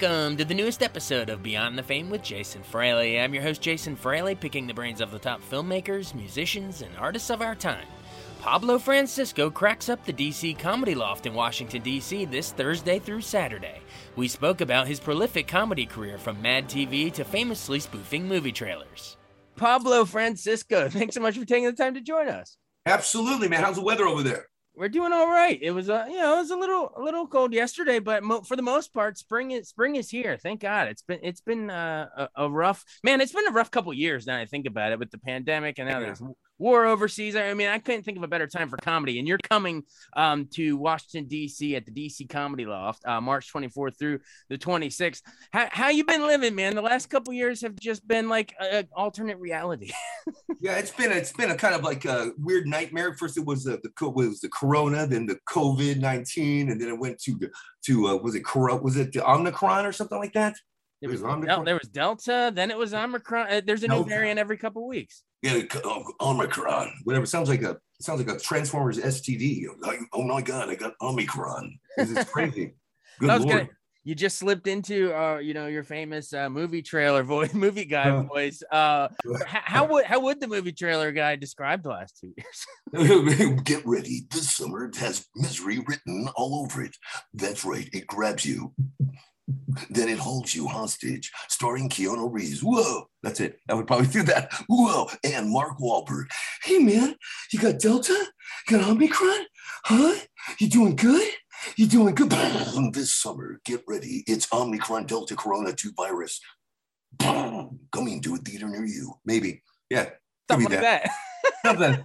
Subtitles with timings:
[0.00, 3.20] Welcome to the newest episode of Beyond the Fame with Jason Fraley.
[3.20, 7.30] I'm your host, Jason Fraley, picking the brains of the top filmmakers, musicians, and artists
[7.30, 7.86] of our time.
[8.40, 12.24] Pablo Francisco cracks up the DC Comedy Loft in Washington, D.C.
[12.24, 13.78] this Thursday through Saturday.
[14.16, 19.16] We spoke about his prolific comedy career from Mad TV to famously spoofing movie trailers.
[19.54, 22.56] Pablo Francisco, thanks so much for taking the time to join us.
[22.84, 23.62] Absolutely, man.
[23.62, 24.48] How's the weather over there?
[24.76, 25.58] We're doing all right.
[25.62, 28.42] It was a you know it was a little a little cold yesterday, but mo-
[28.42, 30.36] for the most part, spring is spring is here.
[30.36, 30.88] Thank God.
[30.88, 33.20] It's been it's been uh, a, a rough man.
[33.20, 34.38] It's been a rough couple years now.
[34.38, 36.06] I think about it with the pandemic and now yeah.
[36.06, 36.22] there's
[36.58, 37.36] war overseas.
[37.36, 39.18] I mean, I couldn't think of a better time for comedy.
[39.18, 39.82] And you're coming
[40.16, 41.76] um, to Washington D.C.
[41.76, 42.26] at the D.C.
[42.26, 45.22] Comedy Loft, uh, March 24th through the 26th.
[45.52, 46.74] How how you been living, man?
[46.74, 49.92] The last couple years have just been like an alternate reality.
[50.60, 53.14] yeah, it's been it's been a kind of like a weird nightmare.
[53.14, 56.98] First, it was the, the was the Corona, then the COVID 19, and then it
[56.98, 57.50] went to the
[57.86, 58.80] to uh, was it Corona?
[58.80, 60.54] Was it the Omicron or something like that?
[61.00, 61.66] There was, Omicron.
[61.66, 63.48] there was Delta, then it was Omicron.
[63.50, 64.08] Uh, there's a new Delta.
[64.08, 65.22] variant every couple weeks.
[65.44, 67.26] Yeah, oh, Omicron, whatever.
[67.26, 69.66] Sounds like a sounds like a Transformers STD.
[69.78, 71.78] Like, oh my god, I got Omicron.
[71.98, 72.72] This is crazy.
[73.20, 73.48] Good Lord.
[73.48, 73.68] Gonna,
[74.04, 78.08] you just slipped into uh, you know, your famous uh, movie trailer voice, movie guy
[78.08, 78.62] uh, voice.
[78.72, 79.08] Uh,
[79.44, 82.32] how would how would the movie trailer guy describe the last two
[82.94, 83.60] years?
[83.64, 84.22] Get ready.
[84.30, 86.96] This summer has misery written all over it.
[87.34, 87.86] That's right.
[87.92, 88.72] It grabs you
[89.90, 92.62] then it holds you hostage, starring Keanu Reeves.
[92.62, 93.58] Whoa, that's it.
[93.68, 94.52] I would probably do that.
[94.68, 96.26] Whoa, and Mark Wahlberg.
[96.62, 97.16] Hey man,
[97.52, 98.12] you got Delta?
[98.68, 99.46] You got Omicron?
[99.84, 100.14] Huh?
[100.58, 101.28] You doing good?
[101.76, 102.30] You doing good?
[102.92, 104.22] this summer, get ready.
[104.26, 106.40] It's Omicron Delta Corona 2 virus.
[107.20, 109.14] Coming to a theater near you.
[109.24, 109.62] Maybe.
[109.88, 110.10] Yeah.
[110.50, 111.04] Something like that.
[111.04, 111.10] that.
[111.64, 112.04] Something.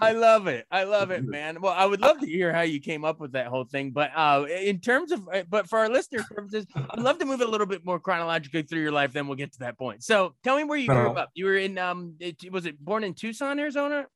[0.00, 0.66] I love it.
[0.70, 1.60] I love it, man.
[1.60, 4.10] Well, I would love to hear how you came up with that whole thing, but
[4.14, 7.46] uh, in terms of, uh, but for our listener purposes, I'd love to move a
[7.46, 9.12] little bit more chronologically through your life.
[9.12, 10.04] Then we'll get to that point.
[10.04, 11.30] So, tell me where you grew up.
[11.34, 14.06] You were in, um, it, was it born in Tucson, Arizona?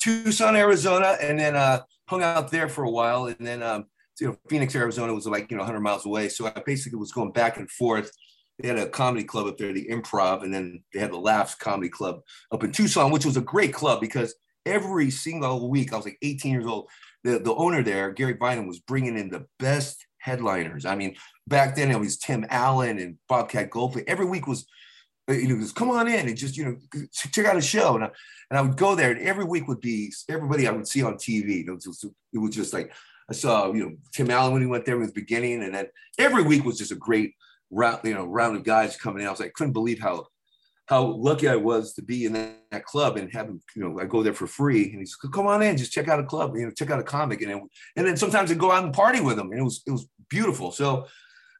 [0.00, 3.86] Tucson, Arizona, and then uh, hung out there for a while, and then um,
[4.20, 6.28] you know, Phoenix, Arizona was like you know 100 miles away.
[6.28, 8.10] So I basically was going back and forth
[8.58, 11.54] they had a comedy club up there, the Improv, and then they had the Laughs
[11.54, 14.34] Comedy Club up in Tucson, which was a great club because
[14.64, 16.88] every single week, I was like 18 years old.
[17.22, 20.86] The, the owner there, Gary Bynum, was bringing in the best headliners.
[20.86, 24.04] I mean, back then it was Tim Allen and Bobcat Goldthwait.
[24.06, 24.66] Every week was,
[25.28, 27.94] uh, you know, was come on in and just, you know, check out a show.
[27.94, 28.10] And I,
[28.50, 31.14] and I would go there and every week would be everybody I would see on
[31.14, 31.66] TV.
[31.66, 32.92] It was just, it was just like,
[33.28, 35.62] I saw, you know, Tim Allen when he went there in the beginning.
[35.62, 35.86] And then
[36.18, 37.34] every week was just a great
[37.70, 39.28] round, you know, round of guys coming in.
[39.28, 40.26] I was like, couldn't believe how
[40.86, 44.04] how lucky I was to be in that, that, club and have you know, I
[44.04, 44.90] go there for free.
[44.90, 47.02] And he's come on in, just check out a club, you know, check out a
[47.04, 47.42] comic.
[47.42, 49.50] And then, and then sometimes I'd go out and party with him.
[49.50, 50.70] And it was, it was beautiful.
[50.70, 51.06] So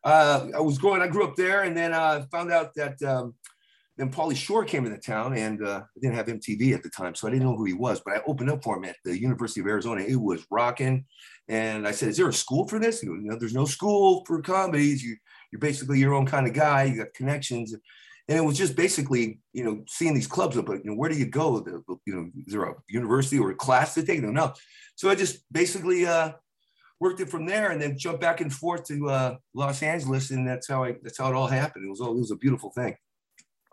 [0.05, 3.03] uh, I was growing, I grew up there and then I uh, found out that
[3.03, 3.34] um,
[3.97, 7.15] then Pauly Shore came into town and uh, I didn't have MTV at the time.
[7.15, 9.19] So I didn't know who he was, but I opened up for him at the
[9.19, 10.03] University of Arizona.
[10.03, 11.05] It was rocking.
[11.49, 13.03] And I said, is there a school for this?
[13.03, 15.03] Goes, you know, there's no school for comedies.
[15.03, 15.16] You,
[15.51, 16.84] you're basically your own kind of guy.
[16.84, 17.75] You got connections
[18.29, 21.09] and it was just basically, you know, seeing these clubs up, but you know, where
[21.09, 21.61] do you go?
[21.61, 24.21] The, you know, is there a university or a class to take?
[24.21, 24.53] No, no.
[24.97, 26.33] So I just basically uh,
[26.98, 30.47] worked it from there, and then jumped back and forth to uh, Los Angeles, and
[30.47, 31.84] that's how I that's how it all happened.
[31.84, 32.97] It was all it was a beautiful thing.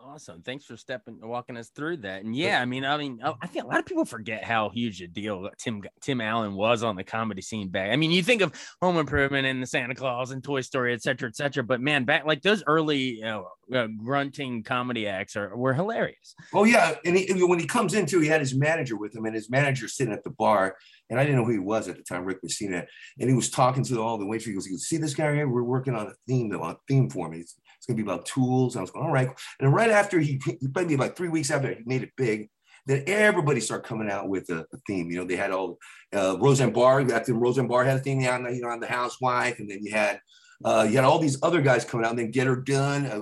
[0.06, 0.42] Awesome.
[0.42, 2.24] Thanks for stepping walking us through that.
[2.24, 5.02] And yeah, I mean, I mean, I think a lot of people forget how huge
[5.02, 7.90] a deal Tim Tim Allen was on the comedy scene back.
[7.90, 11.02] I mean, you think of Home Improvement and the Santa Clause and Toy Story, et
[11.02, 11.64] cetera, et cetera.
[11.64, 16.36] But man, back like those early you know, uh, grunting comedy acts are were hilarious.
[16.54, 19.36] Oh yeah, and he, when he comes into, he had his manager with him, and
[19.36, 20.76] his manager sitting at the bar,
[21.10, 22.86] and I didn't know who he was at the time, Rick Messina,
[23.20, 24.46] and he was talking to all the waiters.
[24.46, 25.48] He goes, "He goes, see this guy here?
[25.48, 27.40] We're working on a theme, a theme for me.
[27.40, 29.30] It's, it's going to be about tools." And I was going, "All right."
[29.60, 32.50] And right after he, he played me about three weeks after he made it big,
[32.86, 35.10] Then everybody started coming out with a, a theme.
[35.10, 35.78] You know, they had all
[36.14, 37.02] uh, Roseanne Barr.
[37.12, 40.20] After Roseanne Barr had a theme you know, on the Housewife, and then you had
[40.66, 42.12] uh, you had all these other guys coming out.
[42.12, 43.22] And then Get Her Done, uh,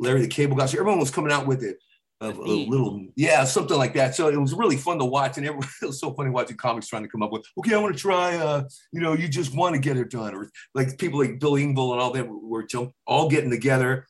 [0.00, 0.66] Larry the Cable Guy.
[0.66, 1.78] So everyone was coming out with it.
[2.22, 4.14] A, a, little, yeah, something like that.
[4.14, 6.86] So it was really fun to watch, and everyone, it was so funny watching comics
[6.86, 9.54] trying to come up with, okay, I want to try, uh, you know, you just
[9.54, 12.62] want to get it done, or like people like Bill Engvall and all them were
[12.62, 14.06] jump, all getting together,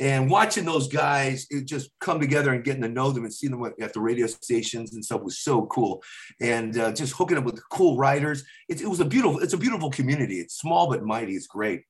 [0.00, 3.46] and watching those guys it just come together and getting to know them and see
[3.46, 6.02] them at the radio stations and stuff was so cool
[6.40, 9.58] and uh, just hooking up with cool writers it, it was a beautiful it's a
[9.58, 11.82] beautiful community it's small but mighty it's great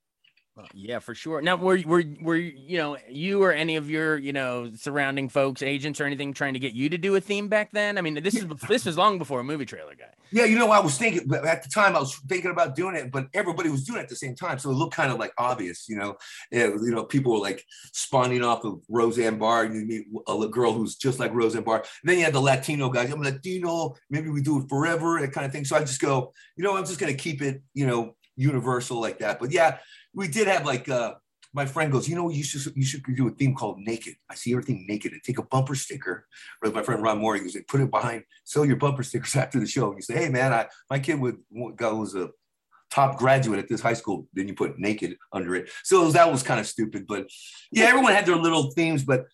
[0.75, 1.41] yeah, for sure.
[1.41, 5.63] Now, were were were you know you or any of your you know surrounding folks,
[5.63, 7.97] agents or anything, trying to get you to do a theme back then?
[7.97, 10.13] I mean, this is this was long before a movie trailer guy.
[10.31, 13.11] Yeah, you know, I was thinking at the time I was thinking about doing it,
[13.11, 15.33] but everybody was doing it at the same time, so it looked kind of like
[15.39, 15.89] obvious.
[15.89, 16.17] You know,
[16.51, 20.49] it, you know, people were like spawning off of Roseanne Barr, and you meet a
[20.49, 21.79] girl who's just like Roseanne Barr.
[21.79, 23.11] And then you had the Latino guys.
[23.11, 23.95] I'm Latino.
[24.11, 25.65] Maybe we do it forever, that kind of thing.
[25.65, 29.19] So I just go, you know, I'm just gonna keep it, you know, universal like
[29.19, 29.39] that.
[29.41, 29.79] But yeah
[30.15, 31.15] we did have like uh,
[31.55, 34.15] my friend goes, you know, you should you should do a theme called Naked.
[34.31, 36.27] I see everything naked and take a bumper sticker.
[36.63, 39.59] Or my friend Ron Moore, he goes, put it behind, sell your bumper stickers after
[39.59, 39.89] the show.
[39.89, 42.31] And you say, hey man, I my kid would was a
[42.91, 44.29] top graduate at this high school.
[44.35, 45.71] Then you put naked under it.
[45.83, 47.07] So that was kind of stupid.
[47.07, 47.27] But
[47.71, 49.27] yeah, everyone had their little themes, but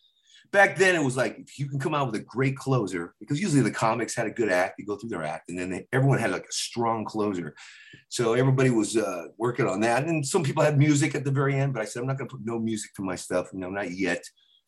[0.50, 3.40] back then it was like if you can come out with a great closer because
[3.40, 5.86] usually the comics had a good act you go through their act and then they,
[5.92, 7.54] everyone had like a strong closer.
[8.08, 11.54] So everybody was uh, working on that and some people had music at the very
[11.54, 13.60] end but i said i'm not going to put no music to my stuff you
[13.60, 14.22] know not yet.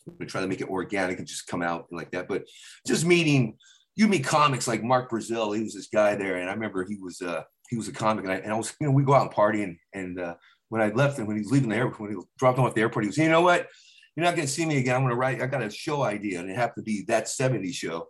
[0.06, 2.26] I'm going to try to make it organic and just come out like that.
[2.26, 2.44] But
[2.86, 3.58] just meeting
[3.96, 6.96] you meet comics like Mark Brazill he was this guy there and i remember he
[6.96, 9.14] was uh he was a comic and I, and I was you know we go
[9.14, 10.34] out and party and and uh,
[10.68, 12.74] when i left and when he was leaving the airport when he dropped him off
[12.74, 13.68] the airport he was you know what
[14.16, 14.96] you're not going to see me again.
[14.96, 17.26] I'm going to write, I got a show idea and it happened to be that
[17.26, 18.08] 70s show.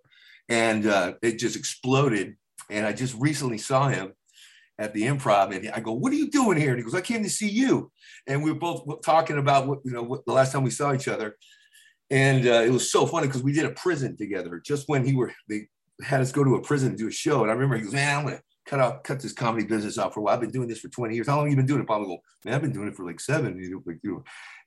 [0.48, 2.36] And uh, it just exploded.
[2.68, 4.12] And I just recently saw him
[4.78, 6.70] at the improv and I go, what are you doing here?
[6.70, 7.92] And he goes, I came to see you.
[8.26, 10.94] And we were both talking about what, you know, what, the last time we saw
[10.94, 11.36] each other.
[12.10, 15.14] And uh, it was so funny because we did a prison together just when he
[15.14, 15.68] were, they
[16.02, 17.42] had us go to a prison to do a show.
[17.42, 19.98] And I remember he goes, man, I'm going to cut off, cut this comedy business
[19.98, 20.34] off for a while.
[20.34, 21.26] I've been doing this for 20 years.
[21.26, 21.86] How long have you been doing it?
[21.86, 23.60] Probably go, man, I've been doing it for like seven.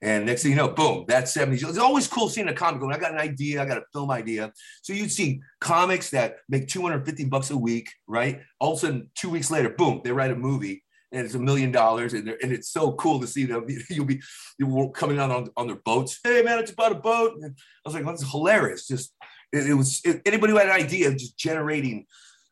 [0.02, 1.68] And next thing you know, boom, that's 70s.
[1.68, 4.12] It's always cool seeing a comic going, I got an idea, I got a film
[4.12, 4.52] idea.
[4.82, 8.42] So you'd see comics that make 250 bucks a week, right?
[8.60, 10.84] All of a sudden, two weeks later, boom, they write a movie
[11.14, 14.20] and it's a million dollars and, and it's so cool to see them you'll be
[14.58, 17.50] you'll coming out on, on their boats hey man it's about a boat and i
[17.86, 19.14] was like well, that's hilarious just
[19.52, 22.08] it, it was it, anybody who had an idea of just generating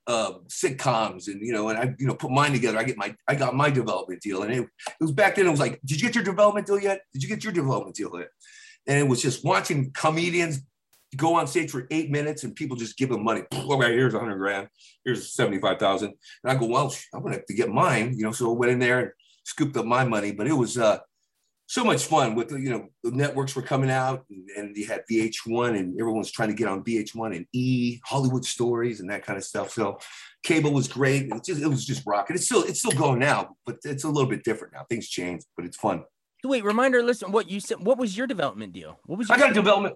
[0.07, 2.77] uh, sitcoms and you know and I you know put mine together.
[2.77, 4.69] I get my I got my development deal and it, it
[4.99, 5.47] was back then.
[5.47, 7.01] It was like, did you get your development deal yet?
[7.13, 8.29] Did you get your development deal yet?
[8.87, 10.61] And it was just watching comedians
[11.15, 13.43] go on stage for eight minutes and people just give them money.
[13.53, 14.67] Okay, here's a hundred grand.
[15.05, 16.13] Here's seventy five thousand.
[16.43, 18.13] And I go, well, I'm gonna have to get mine.
[18.17, 19.11] You know, so I went in there and
[19.45, 20.31] scooped up my money.
[20.31, 20.99] But it was uh
[21.71, 24.85] so much fun with the, you know the networks were coming out and, and you
[24.85, 29.25] had VH1 and everyone's trying to get on VH1 and E Hollywood stories and that
[29.25, 29.71] kind of stuff.
[29.71, 29.97] So
[30.43, 31.27] cable was great.
[31.31, 32.35] It, just, it was just rocking.
[32.35, 34.85] It's still it's still going now, but it's a little bit different now.
[34.89, 36.03] Things change, but it's fun.
[36.43, 37.79] Wait, reminder, listen, what you said.
[37.79, 38.99] What was your development deal?
[39.05, 39.95] What was I got a development?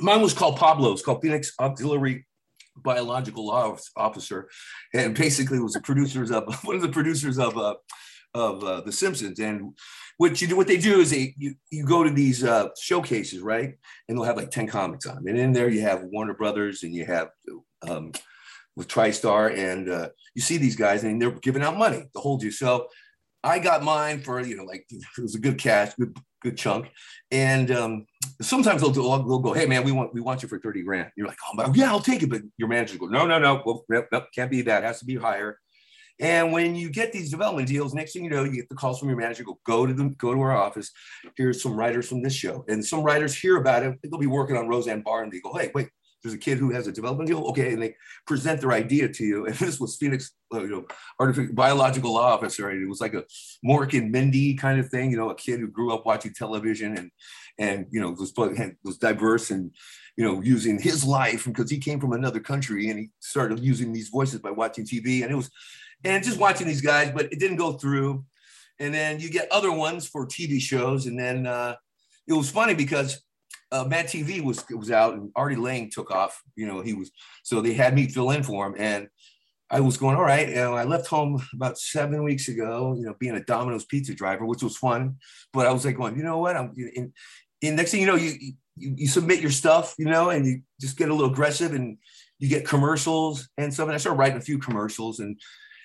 [0.00, 0.90] Mine was called Pablo.
[0.90, 2.26] It's called Phoenix Auxiliary
[2.76, 3.52] Biological
[3.96, 4.48] Officer,
[4.92, 7.76] and basically was the producers of one of the producers of uh,
[8.34, 9.38] of uh, The Simpsons.
[9.38, 9.76] And
[10.18, 13.40] what you do, what they do is they you, you go to these uh, showcases,
[13.40, 13.74] right?
[14.08, 15.24] And they'll have like 10 comics on.
[15.26, 17.28] And in there you have Warner Brothers and you have
[17.88, 18.12] um,
[18.76, 22.42] with TriStar and uh, you see these guys and they're giving out money to hold
[22.42, 22.50] you.
[22.50, 22.88] So
[23.42, 26.90] I got mine for, you know, like it was a good cash, good, good chunk.
[27.30, 28.06] And um,
[28.40, 31.10] sometimes they'll, do, they'll go, hey man, we want we want you for 30 grand.
[31.16, 32.30] You're like, oh yeah, I'll take it.
[32.30, 34.82] But your manager go, no, no, no, well, no, can't be that.
[34.82, 35.58] It has to be higher.
[36.20, 39.00] And when you get these development deals, next thing you know, you get the calls
[39.00, 39.44] from your manager.
[39.44, 40.90] Go go to them, go to our office.
[41.36, 43.98] Here's some writers from this show, and some writers hear about it.
[44.02, 45.88] They'll be working on Roseanne Barr, and they go, "Hey, wait,
[46.24, 47.44] there's a kid who has a development deal.
[47.50, 47.94] Okay, and they
[48.26, 49.46] present their idea to you.
[49.46, 50.86] And this was Phoenix, uh, you know,
[51.20, 52.70] artificial biological law officer.
[52.70, 53.24] And it was like a
[53.64, 55.10] Mork and Mindy kind of thing.
[55.10, 57.10] You know, a kid who grew up watching television and
[57.58, 58.32] and you know was
[58.82, 59.70] was diverse and
[60.16, 63.92] you know using his life because he came from another country and he started using
[63.92, 65.22] these voices by watching TV.
[65.22, 65.50] And it was
[66.04, 68.24] and just watching these guys, but it didn't go through.
[68.78, 71.76] And then you get other ones for TV shows, and then uh,
[72.26, 73.22] it was funny because
[73.70, 76.42] uh, Mad TV was was out, and Artie Lange took off.
[76.56, 77.10] You know, he was
[77.42, 79.08] so they had me fill in for him, and
[79.70, 80.48] I was going all right.
[80.48, 82.94] And I left home about seven weeks ago.
[82.96, 85.16] You know, being a Domino's pizza driver, which was fun,
[85.52, 86.56] but I was like going, you know what?
[86.56, 87.12] I'm in.
[87.62, 90.62] And next thing you know, you, you you submit your stuff, you know, and you
[90.80, 91.98] just get a little aggressive and
[92.38, 93.86] you get commercials and stuff.
[93.86, 95.40] And I started writing a few commercials and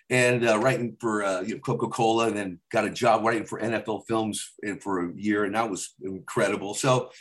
[0.09, 3.45] and uh, writing for uh, you know, Coca Cola, and then got a job writing
[3.45, 6.73] for NFL Films for a year, and that was incredible.
[6.73, 7.11] So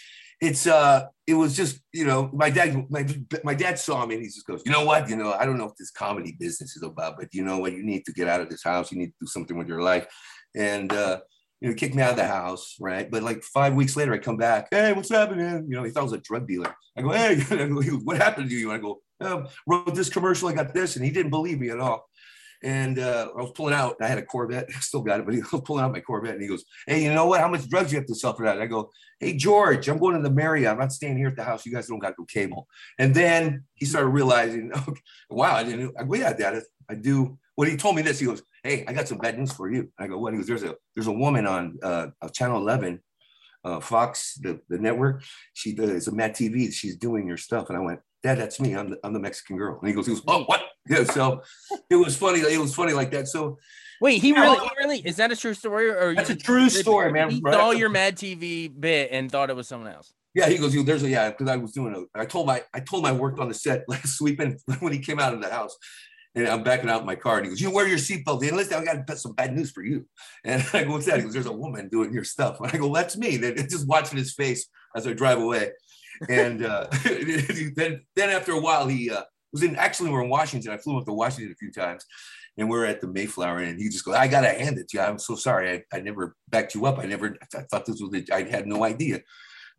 [0.41, 3.07] it's uh, it was just you know, my dad, my
[3.45, 5.59] my dad saw me, and he just goes, you know what, you know, I don't
[5.59, 8.29] know what this comedy business is about, but you know what, you need to get
[8.29, 10.07] out of this house, you need to do something with your life,
[10.57, 10.93] and.
[10.93, 11.21] uh
[11.61, 13.11] you know, kicked me out of the house, right?
[13.11, 14.69] But like five weeks later, I come back.
[14.71, 15.67] Hey, what's happening?
[15.69, 16.75] You know, he thought I was a drug dealer.
[16.97, 17.41] I go, hey,
[18.05, 18.71] what happened to you?
[18.71, 20.49] I go, oh, wrote this commercial.
[20.49, 22.09] I got this, and he didn't believe me at all.
[22.63, 23.97] And uh, I was pulling out.
[24.01, 24.69] I had a Corvette.
[24.75, 27.05] I still got it, but he was pulling out my Corvette, and he goes, "Hey,
[27.05, 27.41] you know what?
[27.41, 29.99] How much drugs you have to sell for that?" And I go, "Hey, George, I'm
[29.99, 30.73] going to the Marriott.
[30.73, 31.65] I'm not staying here at the house.
[31.65, 32.67] You guys don't got no cable."
[32.99, 35.01] And then he started realizing, okay,
[35.31, 38.27] "Wow, I didn't." I go, "Yeah, Dad, I do." When he told me this, he
[38.27, 40.63] goes, "Hey, I got some bad news for you." I go, "What?" He goes, "There's
[40.63, 43.01] a there's a woman on uh, Channel 11,
[43.65, 45.23] uh, Fox, the, the network.
[45.55, 46.73] She does a Mad TV.
[46.73, 48.75] She's doing your stuff." And I went, Dad, that's me.
[48.75, 49.79] I'm the, I'm the Mexican girl.
[49.79, 50.63] And he goes, he goes, oh, what?
[50.91, 51.05] Yeah.
[51.05, 51.43] So
[51.91, 52.41] it was funny.
[52.41, 53.29] It was funny like that.
[53.29, 53.59] So
[54.01, 55.91] wait, he really, he really, is that a true story?
[55.91, 57.29] Or that's a true story, man.
[57.29, 57.53] He right?
[57.53, 60.15] saw your Mad TV bit and thought it was someone else.
[60.35, 62.81] Yeah, he goes, there's a yeah, because I was doing a I told my I
[62.81, 65.51] told my I worked on the set like sweeping when he came out of the
[65.51, 65.77] house.
[66.39, 68.57] And I'm backing out my car, and he goes, "You wear your seatbelt in.
[68.57, 70.07] Listen, I got some bad news for you."
[70.45, 72.77] And I go, "What's that?" He goes, "There's a woman doing your stuff." And I
[72.77, 75.73] go, "That's me." They're just watching his face as I drive away
[76.29, 76.87] and uh,
[77.77, 80.73] then then after a while he uh, was in actually we're in Washington.
[80.73, 82.05] I flew up to Washington a few times,
[82.57, 85.03] and we're at the Mayflower, and he just goes, "I gotta hand it to you.
[85.03, 85.85] I'm so sorry.
[85.93, 86.99] I, I never backed you up.
[86.99, 87.37] I never.
[87.55, 88.23] I thought this was.
[88.33, 89.21] I had no idea."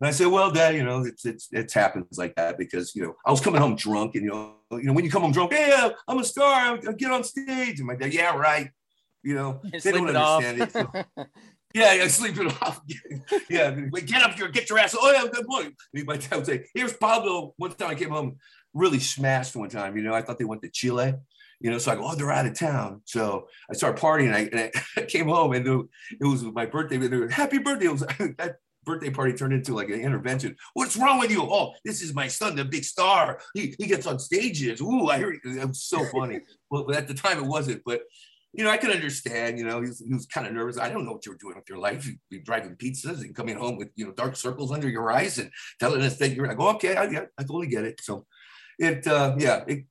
[0.01, 3.03] And I said, "Well, Dad, you know, it's it's it happens like that because you
[3.03, 5.31] know I was coming home drunk, and you know, you know when you come home
[5.31, 6.79] drunk, hey, uh, I'm a star.
[6.87, 8.69] I get on stage, and my dad, yeah, right.
[9.23, 10.71] You know, they don't understand it.
[10.71, 10.91] So,
[11.73, 12.81] Yeah, yeah, sleeping off.
[13.49, 14.95] yeah, get up here, get your ass.
[14.99, 15.67] Oh yeah, good boy.
[16.03, 18.37] My dad would say, "Here's Pablo." One time I came home
[18.73, 19.55] really smashed.
[19.55, 21.13] One time, you know, I thought they went to Chile.
[21.59, 23.01] You know, so I go, oh, they're out of town.
[23.03, 24.33] So I start partying.
[24.33, 26.95] I, and I came home and it was my birthday.
[26.95, 27.87] And They were, Happy birthday!
[27.87, 28.55] It was that
[28.85, 30.55] birthday party turned into like an intervention.
[30.73, 31.41] What's wrong with you?
[31.43, 33.39] Oh, this is my son, the big star.
[33.53, 34.81] He, he gets on stages.
[34.81, 35.31] Ooh, I hear.
[35.31, 36.39] It was so funny.
[36.71, 38.01] well, at the time it wasn't, but
[38.53, 40.79] you know, I can understand, you know, he was, he was kind of nervous.
[40.79, 42.05] I don't know what you were doing with your life.
[42.05, 45.37] You'd be driving pizzas and coming home with, you know, dark circles under your eyes
[45.37, 47.05] and telling us that you're like, oh, okay, I,
[47.37, 48.01] I totally get it.
[48.01, 48.25] So
[48.79, 49.85] it, uh, yeah, it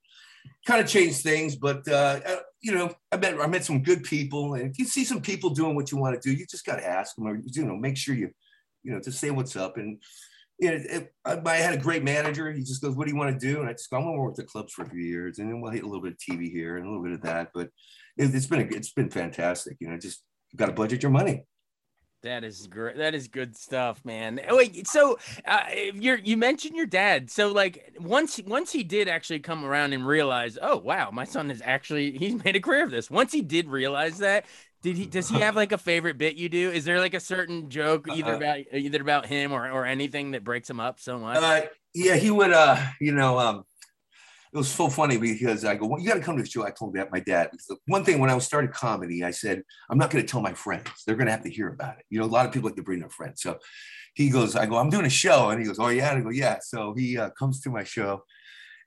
[0.66, 4.02] kind of changed things, but, uh, uh, you know, I met, I met some good
[4.02, 6.66] people and if you see some people doing what you want to do, you just
[6.66, 8.30] got to ask them or, you know, make sure you,
[8.82, 9.76] you know, to say what's up.
[9.76, 10.02] And,
[10.58, 12.50] you know, it, I had a great manager.
[12.52, 14.16] He just goes, "What do you want to do?" And I just go, "I'm going
[14.16, 16.14] to work the clubs for a few years, and then we'll hit a little bit
[16.14, 17.68] of TV here and a little bit of that." But
[18.16, 19.76] it, has been a, it's been fantastic.
[19.80, 20.24] You know, just
[20.56, 21.44] got to budget your money.
[22.22, 22.96] That is great.
[22.96, 24.40] That is good stuff, man.
[24.50, 25.60] Wait, so uh,
[25.94, 27.30] you you mentioned your dad.
[27.30, 31.48] So like once once he did actually come around and realize, oh wow, my son
[31.48, 33.08] is actually he's made a career of this.
[33.08, 34.46] Once he did realize that,
[34.88, 36.70] did he does he have like a favorite bit you do?
[36.70, 40.32] Is there like a certain joke either uh, about either about him or or anything
[40.32, 41.36] that breaks him up so much?
[41.36, 42.52] Uh, yeah, he would.
[42.52, 43.64] Uh, you know, um,
[44.52, 46.64] it was so funny because I go, well, you got to come to the show.
[46.64, 47.50] I told that my dad.
[47.86, 50.54] One thing when I was starting comedy, I said, I'm not going to tell my
[50.54, 50.88] friends.
[51.06, 52.06] They're going to have to hear about it.
[52.08, 53.42] You know, a lot of people like to bring their friends.
[53.42, 53.58] So
[54.14, 55.50] he goes, I go, I'm doing a show.
[55.50, 56.10] And he goes, oh, yeah.
[56.10, 56.58] And I go, yeah.
[56.62, 58.22] So he uh, comes to my show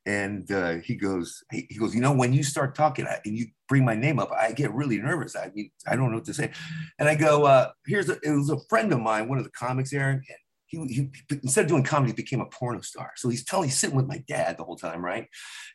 [0.06, 3.48] and uh, he goes, he, he, goes, you know, when you start talking and you
[3.70, 5.36] bring my name up, I get really nervous.
[5.36, 6.52] I mean, I don't know what to say.
[6.98, 9.52] And I go, uh, here's a, it was a friend of mine, one of the
[9.52, 10.24] comics there, and
[10.66, 11.10] he, he
[11.44, 13.12] instead of doing comedy, became a porno star.
[13.16, 15.28] So he's telling, he's sitting with my dad the whole time, right?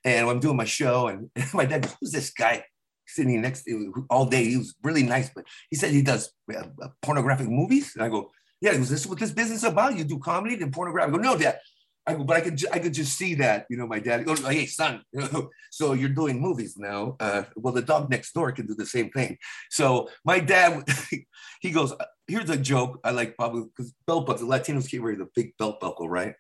[0.05, 2.65] And I'm doing my show, and, my dad goes, "Who's this guy
[3.07, 6.65] sitting next to all day?" He was really nice, but he said he does uh,
[6.83, 8.31] uh, pornographic movies, and I go,
[8.61, 9.97] "Yeah, is this is what this business is about?
[9.97, 11.59] You do comedy and pornographic?" I go, "No, dad."
[12.07, 14.25] I but I could I could just see that, you know, my dad.
[14.25, 15.03] Goes, hey, son,
[15.71, 17.17] so you're doing movies now.
[17.19, 19.39] Uh, well, the dog next door can do the same thing.
[19.71, 20.85] So my dad,
[21.61, 21.93] he goes,
[22.29, 25.81] here's a joke I like probably because belt buckle, Latinos keep wearing the big belt
[25.81, 26.35] buckle, right?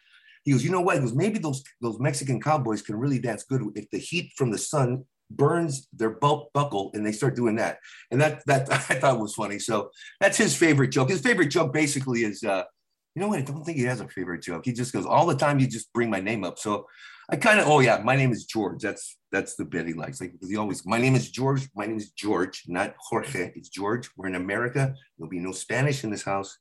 [0.44, 0.96] He goes, you know what?
[0.96, 4.52] He goes, maybe those those Mexican cowboys can really dance good if the heat from
[4.52, 7.78] the sun burns their belt buckle and they start doing that.
[8.12, 9.58] And that that I thought was funny.
[9.58, 11.10] So that's his favorite joke.
[11.10, 12.64] His favorite joke basically is uh,
[13.16, 13.38] you know what?
[13.38, 14.66] I don't think he has a favorite joke.
[14.66, 16.58] He just goes, all the time you just bring my name up.
[16.58, 16.86] So
[17.30, 18.82] I kind of, oh yeah, my name is George.
[18.82, 20.20] That's that's the bit he likes.
[20.20, 21.66] Like because he always, my name is George.
[21.74, 23.52] My name is George, not Jorge.
[23.56, 24.10] It's George.
[24.16, 24.94] We're in America.
[25.16, 26.58] There'll be no Spanish in this house.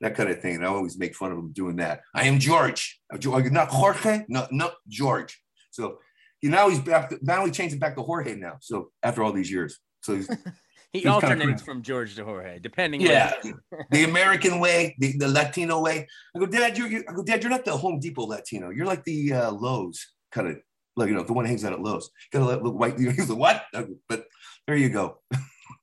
[0.00, 0.56] That kind of thing.
[0.56, 2.00] And I always make fun of him doing that.
[2.14, 3.00] I am George.
[3.12, 4.24] Uh, uh, not Jorge.
[4.28, 5.38] No, no, George.
[5.70, 5.98] So
[6.40, 7.10] he now he's back.
[7.10, 8.56] To, now he changed it back to Jorge now.
[8.62, 10.18] So after all these years, so
[10.92, 13.00] he's he alternates from George to Jorge, depending.
[13.00, 13.32] Yeah,
[13.90, 16.06] the American way, the, the Latino way.
[16.34, 18.70] I go, Dad, you're, you I go, Dad, you're not the Home Depot Latino.
[18.70, 20.56] You're like the uh, Lowe's kind of
[20.96, 22.10] like you know the one that hangs out at Lowe's.
[22.32, 22.98] Gotta let look white.
[22.98, 23.64] He's like what?
[24.08, 24.26] But
[24.66, 25.18] there you go.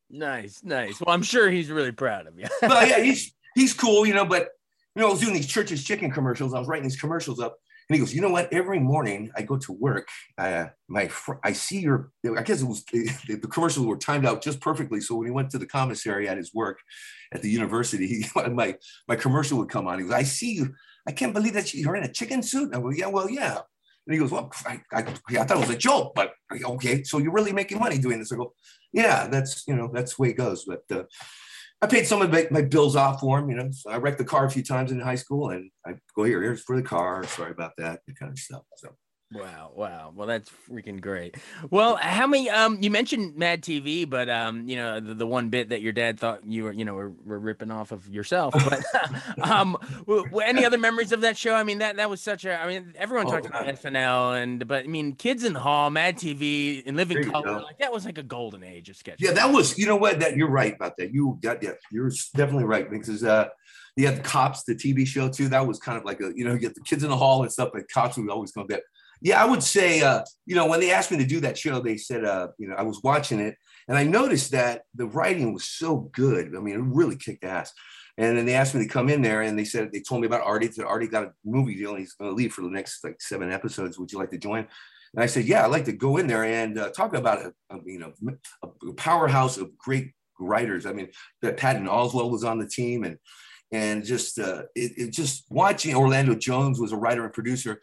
[0.10, 1.02] nice, nice.
[1.02, 2.48] Well, I'm sure he's really proud of you.
[2.62, 4.26] but yeah, he's he's cool, you know.
[4.26, 4.50] But
[4.96, 6.54] you know, I was doing these Church's chicken commercials.
[6.54, 8.52] I was writing these commercials up, and he goes, "You know what?
[8.52, 12.12] Every morning I go to work, uh, my fr- I see your.
[12.26, 15.02] I guess it was the commercials were timed out just perfectly.
[15.02, 16.80] So when he went to the commissary at his work
[17.32, 18.76] at the university, he, my
[19.08, 20.00] my commercial would come on.
[20.00, 20.74] He goes, "I see you.
[21.08, 23.60] I can't believe that you're in a chicken suit." I go, "Yeah, well, yeah."
[24.08, 27.04] And he goes, "Well, I, I, I thought it was a joke, but okay.
[27.04, 28.54] So you're really making money doing this?" I go,
[28.94, 31.04] "Yeah, that's you know that's the way it goes." But uh,
[31.82, 33.50] I paid some of my, my, bills off for him.
[33.50, 35.96] You know, so I wrecked the car a few times in high school, and I
[36.16, 37.26] go here, here's for the car.
[37.26, 38.64] Sorry about that, that kind of stuff.
[38.78, 38.96] So
[39.36, 40.14] Wow, wow.
[40.16, 41.36] Well, that's freaking great.
[41.70, 45.50] Well, how many um you mentioned Mad TV, but um, you know, the, the one
[45.50, 48.54] bit that your dad thought you were, you know, were, were ripping off of yourself.
[48.66, 48.84] But
[49.50, 49.78] um
[50.44, 51.54] any other memories of that show?
[51.54, 54.68] I mean, that that was such a I mean, everyone oh, talked about SNL and
[54.68, 58.06] but I mean, Kids in the Hall, Mad TV, and Living Color, like that was
[58.06, 59.18] like a golden age of sketch.
[59.20, 61.14] Yeah, that was, you know what, that you're right about that.
[61.14, 63.50] You got yeah, you're definitely right because uh
[63.96, 65.48] you had the cops, the TV show too.
[65.50, 67.44] That was kind of like a, you know, you get the kids in the hall
[67.44, 68.82] and stuff, but cops would always come back
[69.22, 71.80] yeah, I would say, uh, you know, when they asked me to do that show,
[71.80, 73.56] they said, uh, you know, I was watching it
[73.88, 76.56] and I noticed that the writing was so good.
[76.56, 77.74] I mean, it really kicked ass.
[78.18, 80.28] And then they asked me to come in there and they said, they told me
[80.28, 80.68] about Artie.
[80.68, 83.22] That Artie got a movie deal and he's going to leave for the next like
[83.22, 84.00] seven episodes.
[84.00, 84.68] Would you like to join?
[85.14, 87.54] And I said, yeah, I'd like to go in there and uh, talk about a,
[87.76, 88.14] a, you know,
[88.64, 90.86] a powerhouse of great writers.
[90.86, 91.10] I mean,
[91.42, 93.18] that Patton Oswalt was on the team and,
[93.72, 97.82] and just, uh, it, it just watching Orlando Jones was a writer and producer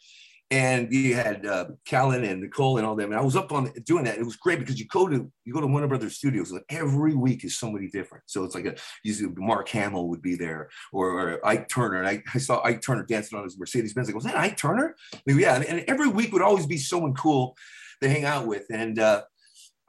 [0.52, 3.10] and you had uh, Callen and Nicole and all them.
[3.10, 4.18] And I was up on doing that.
[4.18, 6.50] It was great because you go to you go to Warner Brothers Studios.
[6.50, 8.24] And every week is somebody different.
[8.26, 12.00] So it's like a usually Mark Hamill would be there or, or Ike Turner.
[12.00, 14.10] And I, I, saw Ike Turner dancing on his Mercedes Benz.
[14.10, 14.94] I go, was that Ike Turner?
[15.26, 15.54] Yeah.
[15.54, 17.56] And, and, every week would always be someone cool
[18.02, 18.66] to hang out with.
[18.70, 19.22] And uh,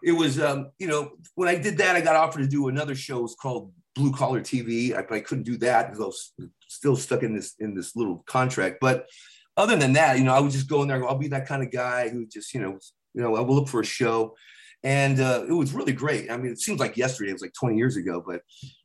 [0.01, 2.95] it was um, you know when I did that, I got offered to do another
[2.95, 3.19] show.
[3.19, 4.95] It was called Blue Collar TV.
[4.95, 6.33] I, I couldn't do that because I was
[6.69, 9.07] still stuck in this in this little contract, but
[9.55, 10.99] other than that, you know, I would just go in there.
[10.99, 12.79] Go, I'll be that kind of guy who just, you know,
[13.13, 14.35] you know, I will look for a show,
[14.83, 16.31] and uh, it was really great.
[16.31, 17.29] I mean, it seems like yesterday.
[17.29, 18.41] It was like 20 years ago, but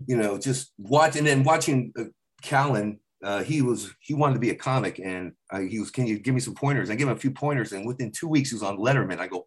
[0.06, 2.04] you know, just watching and watching uh,
[2.42, 2.98] Callen.
[3.20, 6.20] Uh, he was he wanted to be a comic, and uh, he was, can you
[6.20, 6.88] give me some pointers?
[6.88, 9.18] I gave him a few pointers, and within two weeks, he was on Letterman.
[9.18, 9.46] I go,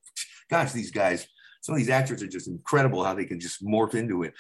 [0.50, 1.26] gosh, these guys,
[1.62, 4.34] some of these actors are just incredible how they can just morph into it.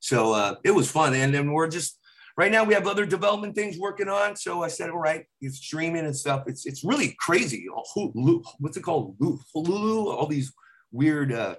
[0.00, 1.98] So uh, it was fun, and then we're just
[2.36, 4.36] Right now, we have other development things working on.
[4.36, 6.44] So I said, all right, it's streaming and stuff.
[6.46, 7.66] It's it's really crazy.
[8.58, 9.18] What's it called?
[9.18, 10.52] Hulu, all these
[10.92, 11.54] weird, uh,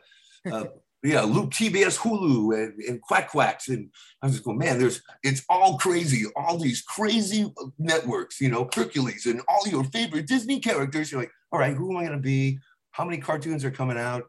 [0.52, 0.66] uh,
[1.04, 3.70] yeah, Luke TBS Hulu and, and Quack Quacks.
[3.70, 3.90] And
[4.22, 6.26] I was just going, man, there's it's all crazy.
[6.36, 11.12] All these crazy networks, you know, Hercules and all your favorite Disney characters.
[11.12, 12.60] You're like, all right, who am I going to be?
[12.92, 14.26] How many cartoons are coming out?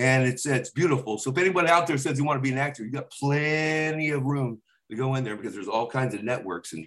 [0.00, 1.18] And it's it's beautiful.
[1.18, 4.10] So if anybody out there says you want to be an actor, you got plenty
[4.10, 4.60] of room
[4.92, 6.86] to go in there because there's all kinds of networks and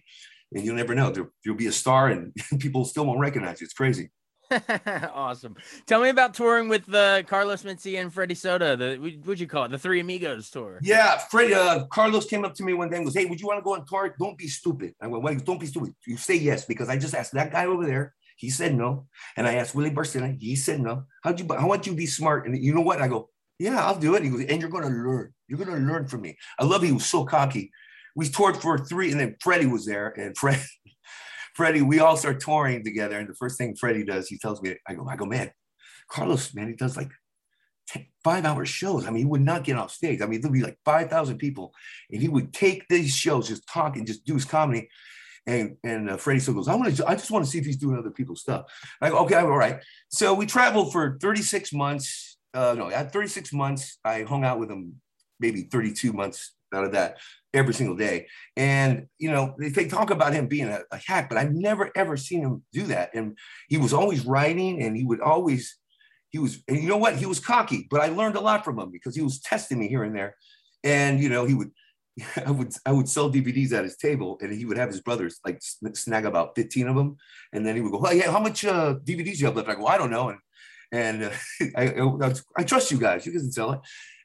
[0.54, 1.10] and you'll never know.
[1.10, 3.66] There, you'll be a star and people still won't recognize you.
[3.66, 4.10] It's crazy.
[5.14, 5.56] awesome.
[5.88, 8.76] Tell me about touring with uh, Carlos Mencia and Freddie Soto.
[8.76, 9.72] The what'd you call it?
[9.72, 10.80] The Three Amigos tour.
[10.84, 11.56] Yeah, Freddie.
[11.56, 13.64] Uh, Carlos came up to me one day and goes, "Hey, would you want to
[13.64, 14.16] go on tour?
[14.20, 15.96] Don't be stupid." I went, "Wait, don't be stupid.
[16.06, 18.14] You say yes because I just asked that guy over there.
[18.38, 20.38] He said no, and I asked Willie Barcena.
[20.40, 21.06] He said no.
[21.24, 21.48] How'd you?
[21.50, 22.46] I want you to be smart.
[22.46, 23.02] And you know what?
[23.02, 25.34] I go, "Yeah, I'll do it." He goes, "And you're going to learn.
[25.48, 26.84] You're going to learn from me." I love.
[26.84, 27.72] He was so cocky
[28.16, 30.62] we toured for three, and then Freddie was there, and Fred,
[31.54, 33.20] Freddie, we all start touring together.
[33.20, 35.52] And the first thing Freddie does, he tells me, I go, I go, man,
[36.10, 37.12] Carlos, man, he does like
[37.90, 39.06] 10, five hour shows.
[39.06, 40.22] I mean, he would not get off stage.
[40.22, 41.74] I mean, there'd be like 5,000 people,
[42.12, 44.90] and he would take these shows, just talk and just do his comedy.
[45.48, 47.66] And and uh, Freddie still goes, I want to, I just want to see if
[47.66, 48.66] he's doing other people's stuff.
[49.00, 49.80] I go, okay, all right.
[50.10, 52.38] So we traveled for 36 months.
[52.52, 54.96] Uh, no, at 36 months, I hung out with him
[55.40, 57.18] maybe 32 months out of that
[57.54, 58.28] every single day.
[58.58, 62.18] And, you know, they talk about him being a, a, hack, but I've never, ever
[62.18, 63.12] seen him do that.
[63.16, 63.38] And
[63.70, 65.78] he was always writing and he would always,
[66.30, 67.16] he was, and you know what?
[67.16, 69.88] He was cocky, but I learned a lot from him because he was testing me
[69.88, 70.36] here and there.
[70.84, 71.72] And, you know, he would,
[72.46, 75.40] I would, I would sell DVDs at his table and he would have his brothers
[75.46, 77.18] like snag about 15 of them.
[77.54, 79.70] And then he would go, yeah, how much uh, DVDs you have left?
[79.70, 80.30] I go, I don't know.
[80.30, 80.40] And,
[80.92, 81.32] and uh,
[81.76, 83.26] I, I, I, trust you guys.
[83.26, 83.80] You can sell it.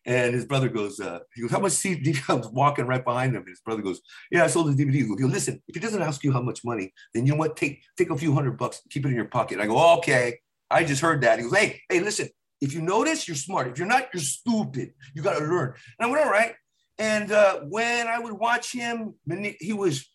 [0.07, 2.15] And his brother goes, uh, he goes, how much CD?
[2.29, 3.43] I was walking right behind him.
[3.43, 4.95] And his brother goes, yeah, I sold the DVD.
[4.95, 7.57] He goes, listen, if he doesn't ask you how much money, then you know what?
[7.57, 9.61] Take take a few hundred bucks, keep it in your pocket.
[9.61, 10.39] I go, okay.
[10.71, 11.39] I just heard that.
[11.39, 12.29] He goes, hey, hey, listen,
[12.61, 13.69] if you notice, you're smart.
[13.69, 14.93] If you're not, you're stupid.
[15.15, 15.75] You got to learn.
[15.99, 16.55] And I went, all right.
[16.99, 19.15] And uh, when I would watch him,
[19.59, 20.07] he was,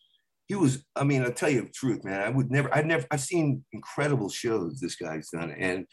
[0.48, 2.22] he was, I mean, I'll tell you the truth, man.
[2.22, 5.52] I would never, I've never, I've seen incredible shows this guy's done.
[5.52, 5.86] And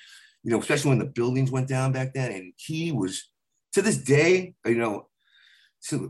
[0.44, 2.32] you know, especially when the buildings went down back then.
[2.32, 3.31] And he was,
[3.72, 5.08] to this day, you know,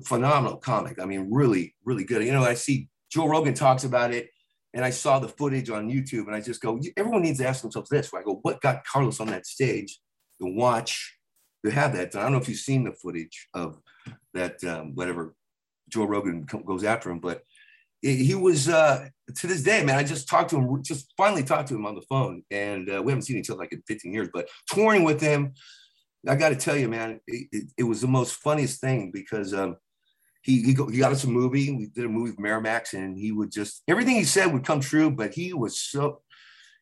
[0.05, 1.01] phenomenal comic.
[1.01, 2.25] I mean, really, really good.
[2.25, 4.31] You know, I see Joe Rogan talks about it,
[4.75, 7.63] and I saw the footage on YouTube, and I just go, everyone needs to ask
[7.63, 8.13] themselves this.
[8.15, 9.99] I go, what got Carlos on that stage
[10.41, 11.17] to watch,
[11.65, 12.15] to have that?
[12.17, 13.79] I don't know if you've seen the footage of
[14.35, 15.35] that, um, whatever
[15.89, 17.43] Joe Rogan goes after him, but
[18.03, 19.97] he was uh, to this day, man.
[19.97, 23.01] I just talked to him, just finally talked to him on the phone, and uh,
[23.01, 24.29] we haven't seen each other like in 15 years.
[24.33, 25.55] But touring with him,
[26.27, 29.53] I got to tell you, man, it, it, it, was the most funniest thing because
[29.53, 29.77] um,
[30.43, 31.73] he he, go, he, got us a movie.
[31.73, 34.81] We did a movie with Miramax, and he would just everything he said would come
[34.81, 35.11] true.
[35.11, 36.21] But he was so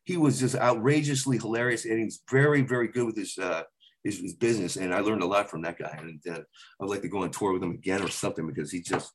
[0.04, 3.36] he was just outrageously hilarious, and he's very very good with his.
[3.38, 3.62] Uh,
[4.02, 5.94] his, his business, and I learned a lot from that guy.
[6.00, 6.40] And uh,
[6.80, 9.12] I'd like to go on tour with him again or something because he just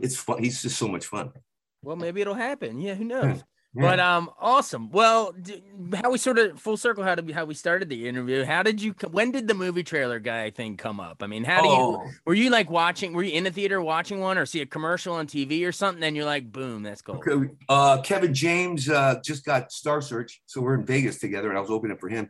[0.00, 0.40] it's fun.
[0.40, 1.32] He's just so much fun.
[1.82, 2.78] Well, maybe it'll happen.
[2.78, 3.42] Yeah, who knows?
[3.72, 3.82] Yeah.
[3.82, 4.90] But um, awesome.
[4.90, 5.32] Well,
[5.94, 8.44] how we sort of full circle how did how we started the interview?
[8.44, 8.94] How did you?
[9.12, 11.22] When did the movie trailer guy thing come up?
[11.22, 12.04] I mean, how do oh.
[12.04, 12.10] you?
[12.26, 13.12] Were you like watching?
[13.12, 16.00] Were you in the theater watching one, or see a commercial on TV or something?
[16.00, 17.22] Then you're like, boom, that's cool.
[17.24, 17.52] Okay.
[17.68, 21.60] Uh, Kevin James uh, just got Star Search, so we're in Vegas together, and I
[21.60, 22.28] was opening for him.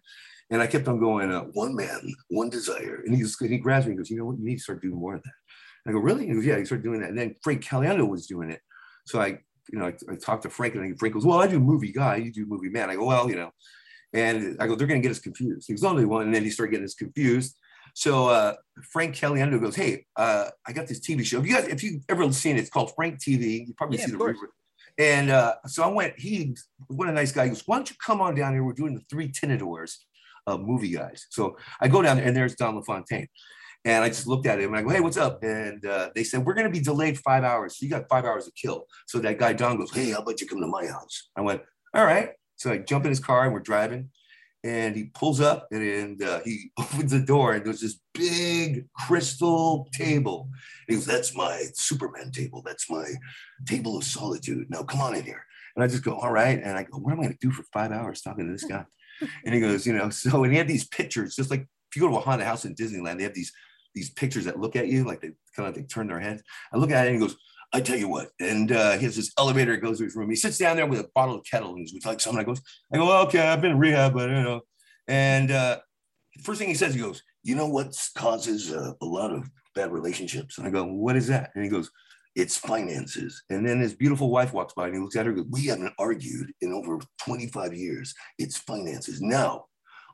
[0.50, 3.02] And I kept on going, uh, one man, one desire.
[3.06, 4.82] And he, just, he grabs me and goes, you know what, you need to start
[4.82, 5.32] doing more of that.
[5.86, 6.26] And I go, really?
[6.26, 7.10] He goes, yeah, he started doing that.
[7.10, 8.60] And then Frank Caliendo was doing it.
[9.06, 9.38] So I,
[9.72, 12.16] you know, I, I talked to Frank and Frank goes, well, I do movie guy,
[12.16, 12.90] you do movie man.
[12.90, 13.50] I go, well, you know,
[14.12, 15.66] and I go, they're going to get us confused.
[15.66, 16.22] He was only one.
[16.22, 17.56] And then he started getting us confused.
[17.94, 18.54] So uh,
[18.92, 21.40] Frank Caliendo goes, hey, uh, I got this TV show.
[21.40, 23.66] If you guys, if you've ever seen it, it's called Frank TV.
[23.66, 24.52] You probably yeah, see the river.
[24.98, 26.56] And uh, so I went, he,
[26.88, 27.44] what a nice guy.
[27.44, 28.64] He goes, why don't you come on down here?
[28.64, 29.96] We're doing the three Tinadors
[30.46, 31.26] of movie guys.
[31.30, 33.28] So I go down there and there's Don LaFontaine.
[33.84, 35.42] And I just looked at him and I go, hey, what's up?
[35.42, 37.78] And uh, they said, we're going to be delayed five hours.
[37.78, 38.86] So you got five hours to kill.
[39.06, 41.30] So that guy, Don, goes, hey, how about you come to my house?
[41.34, 41.62] I went,
[41.94, 42.30] all right.
[42.56, 44.10] So I jump in his car and we're driving.
[44.62, 48.86] And he pulls up and, and uh, he opens the door and there's this big
[48.98, 50.50] crystal table.
[50.86, 52.62] he goes, that's my Superman table.
[52.64, 53.06] That's my
[53.66, 54.66] table of solitude.
[54.68, 55.42] Now come on in here.
[55.74, 56.60] And I just go, all right.
[56.62, 58.64] And I go, what am I going to do for five hours talking to this
[58.64, 58.84] guy?
[59.46, 62.02] and he goes, you know, so, and he had these pictures, just like if you
[62.02, 63.52] go to a haunted house in Disneyland, they have these
[63.94, 66.42] these pictures that look at you like they kind of they turn their heads.
[66.72, 67.36] I look at it and he goes,
[67.72, 68.30] I tell you what.
[68.40, 70.30] And uh, he has this elevator that goes to his room.
[70.30, 72.42] He sits down there with a bottle of kettle and he's like someone.
[72.42, 72.60] I goes,
[72.92, 74.60] I go, okay, I've been in rehab, but you know.
[75.06, 75.78] And uh,
[76.42, 79.92] first thing he says, he goes, you know what causes uh, a lot of bad
[79.92, 80.58] relationships?
[80.58, 81.50] And I go, what is that?
[81.54, 81.90] And he goes,
[82.36, 83.42] it's finances.
[83.50, 85.94] And then his beautiful wife walks by and he looks at her goes, we haven't
[85.98, 88.14] argued in over 25 years.
[88.38, 89.20] It's finances.
[89.20, 89.66] Now,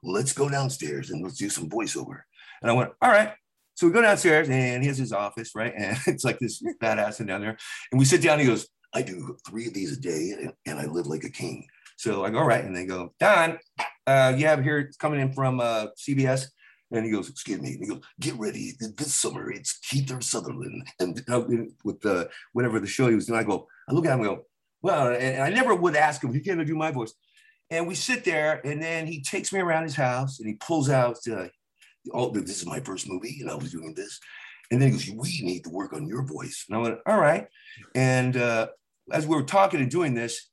[0.02, 2.20] let's go downstairs and let's do some voiceover.
[2.62, 3.32] And I went, all right.
[3.76, 5.72] So we go downstairs and he has his office, right?
[5.76, 7.58] And it's like this badass in down there.
[7.92, 8.38] And we sit down.
[8.38, 11.66] he goes, I do three of these a day and, I live like a king.
[11.98, 12.64] So I go, all right.
[12.64, 13.58] And they go, Don,
[14.06, 16.46] uh, you have here, it's coming in from uh, CBS.
[16.90, 17.74] And he goes, excuse me.
[17.74, 18.72] And he goes, get ready.
[18.78, 20.88] This summer, it's Kiefer Sutherland.
[20.98, 21.22] And
[21.84, 24.28] with the, whatever the show he was doing, I go, I look at him and
[24.28, 24.46] go,
[24.80, 27.12] well, and I never would ask him, he can't do my voice.
[27.70, 30.88] And we sit there, and then he takes me around his house and he pulls
[30.88, 31.48] out, uh,
[32.12, 34.20] oh, this is my first movie, and I was doing this.
[34.70, 36.64] And then he goes, We need to work on your voice.
[36.68, 37.46] And I went, All right.
[37.94, 38.68] And uh,
[39.12, 40.48] as we were talking and doing this,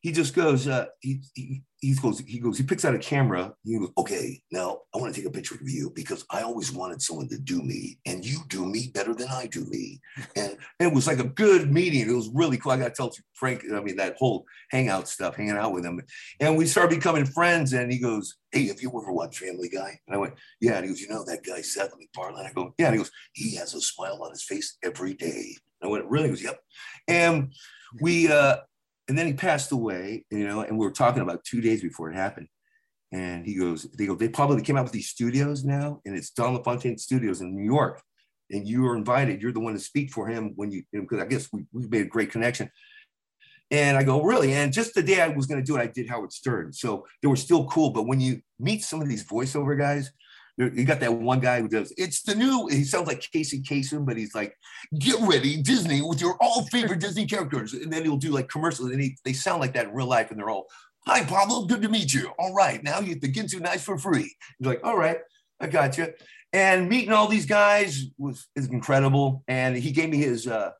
[0.00, 3.54] he just goes, uh, he, he, he goes, he goes, he picks out a camera.
[3.64, 6.70] He goes, okay, now I want to take a picture of you because I always
[6.72, 10.00] wanted someone to do me, and you do me better than I do me.
[10.36, 12.08] And, and it was like a good meeting.
[12.08, 12.72] It was really cool.
[12.72, 16.00] I got to tell Frank, I mean, that whole hangout stuff, hanging out with him,
[16.38, 17.72] and we started becoming friends.
[17.72, 19.98] And he goes, hey, have you ever watched Family Guy?
[20.06, 20.74] And I went, yeah.
[20.74, 22.46] And he goes, you know that guy Seth MacFarlane?
[22.46, 22.86] I go, yeah.
[22.86, 25.56] And he goes, he has a smile on his face every day.
[25.80, 26.24] And I went, really?
[26.24, 26.60] He goes, yep.
[27.08, 27.54] And
[28.00, 28.58] we uh
[29.10, 32.12] and then he passed away, you know, and we were talking about two days before
[32.12, 32.46] it happened.
[33.10, 36.30] And he goes, they go, they probably came out with these studios now, and it's
[36.30, 38.00] Don LaFontaine Studios in New York.
[38.52, 41.16] And you are invited, you're the one to speak for him when you, because you
[41.16, 42.70] know, I guess we, we made a great connection.
[43.72, 44.54] And I go, really?
[44.54, 46.72] And just the day I was going to do it, I did Howard Stern.
[46.72, 47.90] So they were still cool.
[47.90, 50.12] But when you meet some of these voiceover guys,
[50.56, 54.06] you got that one guy who does it's the new he sounds like casey Kasem,
[54.06, 54.56] but he's like
[54.98, 57.72] get ready disney with your all favorite disney characters.
[57.74, 60.30] And then he'll do like commercials and he, they sound like that in real life
[60.30, 60.66] and they're all
[61.06, 62.30] hi pablo good to meet you.
[62.38, 64.34] All right now you get to nice for free.
[64.58, 65.18] You're like all right
[65.60, 66.08] i got you
[66.52, 70.70] and meeting all these guys was is incredible and he gave me his uh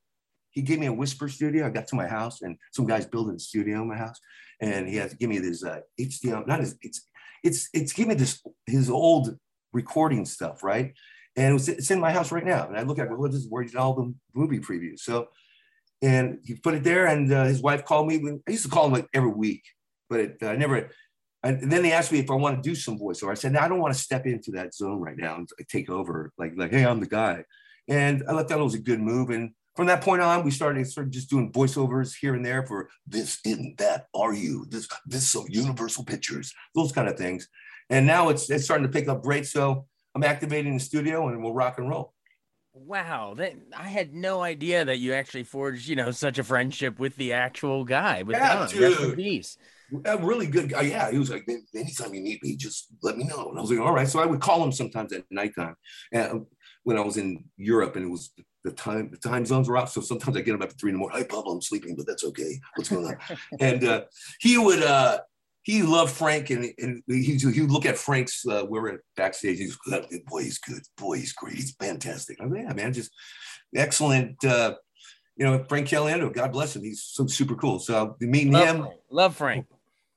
[0.53, 1.65] he gave me a whisper studio.
[1.65, 4.19] I got to my house and some guys building a studio in my house
[4.61, 7.09] and he has to give me this uh hdm not his it's
[7.43, 9.37] it's it's give me this his old
[9.73, 10.95] recording stuff, right?
[11.37, 12.67] And it was, it's in my house right now.
[12.67, 15.01] And I look at it, well, this is where you did all the movie previews.
[15.01, 15.29] So,
[16.03, 18.17] and he put it there, and uh, his wife called me.
[18.49, 19.63] I used to call him like every week,
[20.09, 20.91] but it, uh, I never.
[21.43, 23.31] and then they asked me if I want to do some voiceover.
[23.31, 25.91] I said, no, I don't want to step into that zone right now and take
[25.91, 26.33] over.
[26.39, 27.45] Like, like, hey, I'm the guy.
[27.89, 29.31] And I thought that was a good move.
[29.31, 32.89] And from that point on, we started started just doing voiceovers here and there for
[33.07, 37.49] this, in that, are you, this, this, so Universal Pictures, those kind of things.
[37.91, 39.47] And now it's it's starting to pick up great.
[39.47, 42.15] So I'm activating the studio and we'll rock and roll.
[42.73, 47.01] Wow, that I had no idea that you actually forged, you know, such a friendship
[47.01, 48.23] with the actual guy.
[48.23, 48.69] With Yeah, Don.
[48.69, 49.17] dude.
[49.17, 49.57] Peace.
[50.05, 50.83] A really good guy.
[50.83, 53.49] Yeah, he was like, anytime you need me, just let me know.
[53.51, 54.07] And I was like, all right.
[54.07, 55.75] So I would call him sometimes at nighttime.
[56.13, 56.47] And
[56.85, 58.31] when I was in Europe and it was
[58.63, 59.91] the time, the time zones were off.
[59.91, 61.19] So sometimes I get him up at three in the morning.
[61.19, 62.61] Hi, Pablo, I'm sleeping, but that's okay.
[62.77, 63.17] What's going on?
[63.61, 64.03] and uh,
[64.39, 65.19] he would, uh,
[65.63, 69.01] he loved Frank and, and he, he would look at Frank's, uh, we were at
[69.17, 69.59] backstage.
[69.59, 70.07] He's good.
[70.27, 70.83] Boy, he's good.
[70.97, 71.55] Boy, he's great.
[71.55, 72.39] He's fantastic.
[72.41, 73.13] I'm like, yeah, man, just
[73.75, 74.43] excellent.
[74.45, 74.77] Uh,
[75.37, 76.83] you know, Frank Caliendo, God bless him.
[76.83, 77.79] He's so super cool.
[77.79, 79.01] So meeting Love him, Frank.
[79.11, 79.67] Love Frank.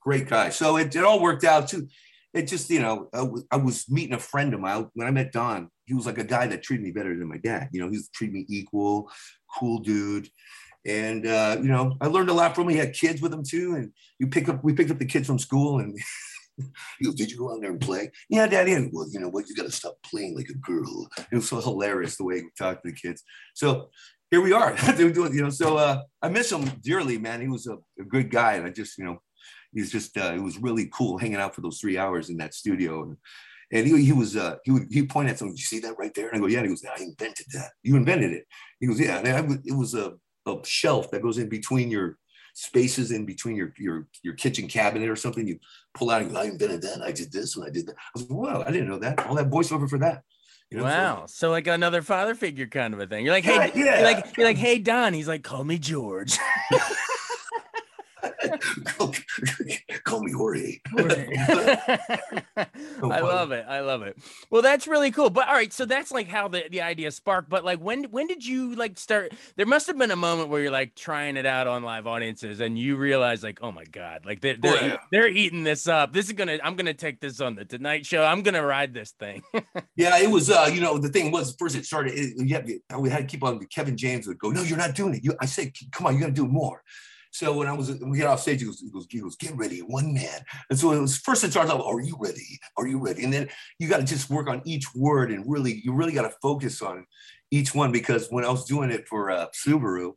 [0.02, 0.50] great guy.
[0.50, 1.88] So it, it all worked out too.
[2.34, 5.12] It just, you know, I was, I was meeting a friend of mine when I
[5.12, 5.70] met Don.
[5.86, 7.70] He was like a guy that treated me better than my dad.
[7.72, 9.12] You know, he treated me equal,
[9.60, 10.30] cool dude.
[10.86, 12.72] And uh, you know, I learned a lot from him.
[12.72, 13.76] He had kids with him too.
[13.76, 15.98] And you pick up, we picked up the kids from school and
[17.00, 18.12] he goes, Did you go out there and play?
[18.30, 18.74] Yeah, daddy.
[18.74, 21.08] And well, you know what, you gotta stop playing like a girl.
[21.32, 23.24] It was so hilarious the way he talked to the kids.
[23.54, 23.90] So
[24.30, 24.76] here we are.
[24.98, 27.42] Doing, you know, so uh, I miss him dearly, man.
[27.42, 28.54] He was a, a good guy.
[28.54, 29.20] And I just, you know,
[29.74, 32.54] he's just uh, it was really cool hanging out for those three hours in that
[32.54, 33.18] studio and
[33.72, 36.14] and he, he was uh he would he point at something you see that right
[36.14, 38.46] there and I go yeah and he goes I invented that you invented it
[38.80, 40.14] he goes yeah and I, it was a,
[40.46, 42.18] a shelf that goes in between your
[42.56, 45.58] spaces in between your your your kitchen cabinet or something you
[45.96, 48.10] pull out and go I invented that I did this and I did that I
[48.14, 50.22] was like wow I didn't know that all that voiceover for that
[50.70, 51.26] you know so- Wow.
[51.28, 53.26] So like another father figure kind of a thing.
[53.26, 53.96] You're like, hey, Yeah, yeah.
[54.00, 55.14] you're like, you're like, hey, Don.
[55.14, 56.38] He's like, call me George.
[58.86, 59.14] call,
[60.04, 60.80] call me Jorge
[62.58, 63.66] I love it.
[63.68, 64.18] I love it.
[64.50, 65.30] Well, that's really cool.
[65.30, 67.50] But all right, so that's like how the, the idea sparked.
[67.50, 69.34] But like when when did you like start?
[69.56, 72.60] There must have been a moment where you're like trying it out on live audiences
[72.60, 74.98] and you realize like, oh my God, like they're they're, Oh, yeah.
[75.12, 76.14] they're eating this up.
[76.14, 78.24] This is gonna I'm gonna take this on the Tonight Show.
[78.24, 79.44] I'm gonna ride this thing.
[79.96, 80.50] Yeah, it was.
[80.50, 82.14] Uh, you know, the thing was first it started.
[82.16, 82.36] It,
[82.90, 83.60] to- we had to keep on.
[83.68, 86.20] Kevin James would go, "No, you're not doing it." You, I said, "Come on, you
[86.20, 86.82] got to do more."
[87.34, 89.36] So when I was when we get off stage, he goes, he goes, he goes,
[89.36, 92.60] "Get ready, one man." And so it was first it starts off, "Are you ready?
[92.78, 95.82] Are you ready?" And then you got to just work on each word and really,
[95.84, 97.08] you really got to focus on
[97.50, 100.14] each one because when I was doing it for uh, Subaru.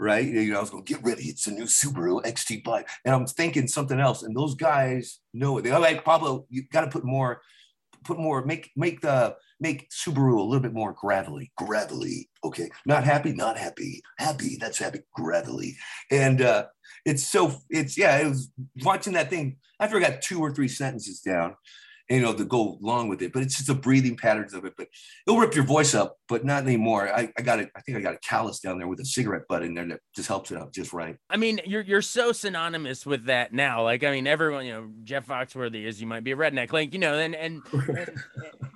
[0.00, 1.24] Right, you know, I was going, get ready.
[1.24, 4.24] It's a new Subaru XT5, and I'm thinking something else.
[4.24, 5.62] And those guys know it.
[5.62, 7.40] They're like, Pablo, you got to put more,
[8.04, 12.28] put more, make make the make Subaru a little bit more gravelly, gravelly.
[12.44, 14.56] Okay, not happy, not happy, happy.
[14.60, 15.76] That's happy, gravelly.
[16.10, 16.66] And uh,
[17.04, 18.18] it's so it's yeah.
[18.18, 18.50] It was
[18.82, 21.56] watching that thing after I got two or three sentences down,
[22.08, 23.32] you know, to go along with it.
[23.32, 24.74] But it's just the breathing patterns of it.
[24.76, 24.88] But
[25.26, 27.08] it'll rip your voice up, but not anymore.
[27.08, 27.70] I, I got it.
[27.76, 30.00] I think I got a callus down there with a cigarette butt in there that
[30.14, 31.16] just helps it out just right.
[31.30, 33.82] I mean, you're you're so synonymous with that now.
[33.82, 36.92] Like, I mean, everyone, you know, Jeff Foxworthy is you might be a redneck, like
[36.92, 38.10] you know, and and, and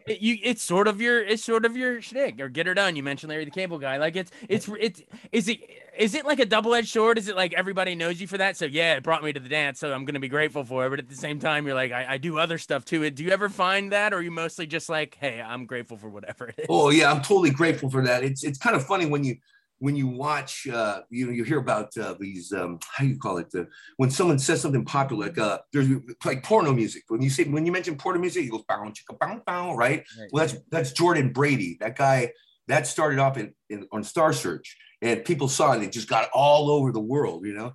[0.06, 2.96] it, you it's sort of your it's sort of your shtick or get her done.
[2.96, 3.96] You mentioned Larry the Cable Guy.
[3.98, 5.60] Like, it's it's it's is it
[5.98, 7.18] is it like a double edged sword?
[7.18, 8.56] Is it like everybody knows you for that?
[8.56, 10.90] So yeah, it brought me to the dance, so I'm gonna be grateful for it.
[10.90, 13.08] But at the same time, you're like, I, I do other stuff too.
[13.10, 16.08] Do you ever find that, or are you mostly just like, hey, I'm grateful for
[16.08, 16.66] whatever it is?
[16.68, 18.24] Oh yeah, I'm totally grateful for that.
[18.24, 19.36] It's it's kind of funny when you
[19.78, 23.18] when you watch uh, you know you hear about uh, these um, how do you
[23.18, 25.88] call it the, when someone says something popular like uh, there's
[26.24, 29.18] like porno music when you say when you mention porno music you go bow chicka
[29.18, 32.32] bow bow right well that's that's Jordan Brady that guy
[32.68, 36.28] that started off in, in on Star Search and people saw it it just got
[36.32, 37.72] all over the world you know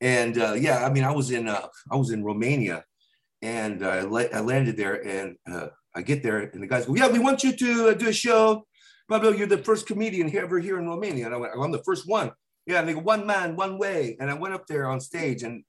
[0.00, 2.84] and uh, yeah I mean I was in uh, I was in Romania
[3.42, 6.94] and I, la- I landed there and uh, I get there and the guys go
[6.94, 8.66] yeah we want you to uh, do a show
[9.12, 11.26] Pablo, you're the first comedian ever here in Romania.
[11.26, 12.32] And I went, I'm the first one.
[12.66, 14.16] Yeah, and they go, one man, one way.
[14.18, 15.64] And I went up there on stage and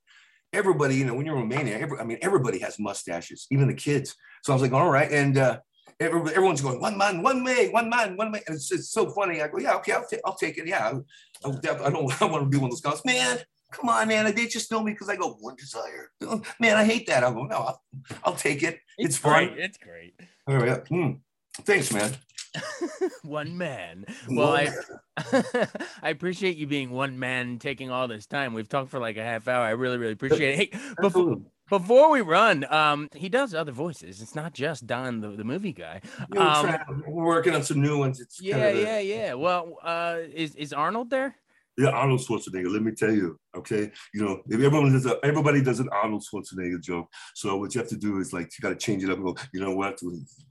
[0.52, 3.74] everybody, you know, when you're in Romania, every, I mean, everybody has mustaches, even the
[3.74, 4.14] kids.
[4.44, 5.10] So I was like, all right.
[5.10, 5.58] And uh,
[6.00, 8.42] everyone's going, one man, one way, one man, one way.
[8.46, 9.40] And it's, it's so funny.
[9.42, 10.66] I go, yeah, okay, I'll, ta- I'll take it.
[10.66, 11.00] Yeah,
[11.44, 13.04] I'll I don't I want to be one of those guys.
[13.04, 13.38] Man,
[13.70, 14.32] come on, man.
[14.34, 16.10] They just know me because I go, one desire.
[16.60, 17.24] Man, I hate that.
[17.24, 17.82] I'll go, no, I'll,
[18.24, 18.80] I'll take it.
[18.98, 19.48] It's, fun.
[19.48, 19.58] great.
[19.58, 20.20] It's great.
[20.46, 20.86] All right.
[20.88, 21.10] Hmm.
[21.62, 22.12] Thanks, man.
[23.22, 24.04] one man.
[24.28, 24.68] Well, One
[25.16, 25.68] I man.
[26.02, 28.54] I appreciate you being one man taking all this time.
[28.54, 29.64] We've talked for like a half hour.
[29.64, 30.74] I really, really appreciate it.
[30.74, 31.38] Hey, before.
[31.78, 34.20] Before we run, um, he does other voices.
[34.22, 36.00] It's not just Don, the, the movie guy.
[36.36, 38.20] Um, we're working on some new ones.
[38.20, 39.34] It's Yeah, the- yeah, yeah.
[39.34, 41.36] Well, uh, is is Arnold there?
[41.76, 42.70] Yeah, Arnold Schwarzenegger.
[42.72, 43.90] Let me tell you, okay.
[44.14, 47.08] You know, if everyone does, a, everybody does an Arnold Schwarzenegger joke.
[47.34, 49.26] So what you have to do is like you got to change it up and
[49.26, 49.34] go.
[49.52, 49.98] You know what?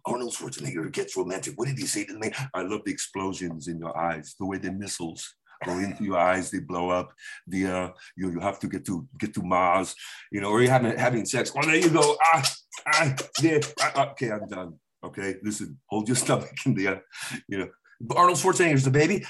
[0.05, 1.53] Arnold Schwarzenegger gets romantic.
[1.55, 2.31] What did he say to me?
[2.53, 5.33] I love the explosions in your eyes, the way the missiles
[5.65, 7.13] go into your eyes, they blow up.
[7.47, 9.95] The uh, you you have to get to get to Mars,
[10.31, 11.51] you know, or you're having having sex.
[11.55, 12.17] Oh, there you go.
[12.33, 12.53] Ah,
[12.93, 13.61] ah, there.
[13.79, 14.79] Ah, okay, I'm done.
[15.03, 17.03] Okay, listen, hold your stomach in there.
[17.47, 17.67] You know,
[18.15, 19.25] Arnold Schwarzenegger's the baby.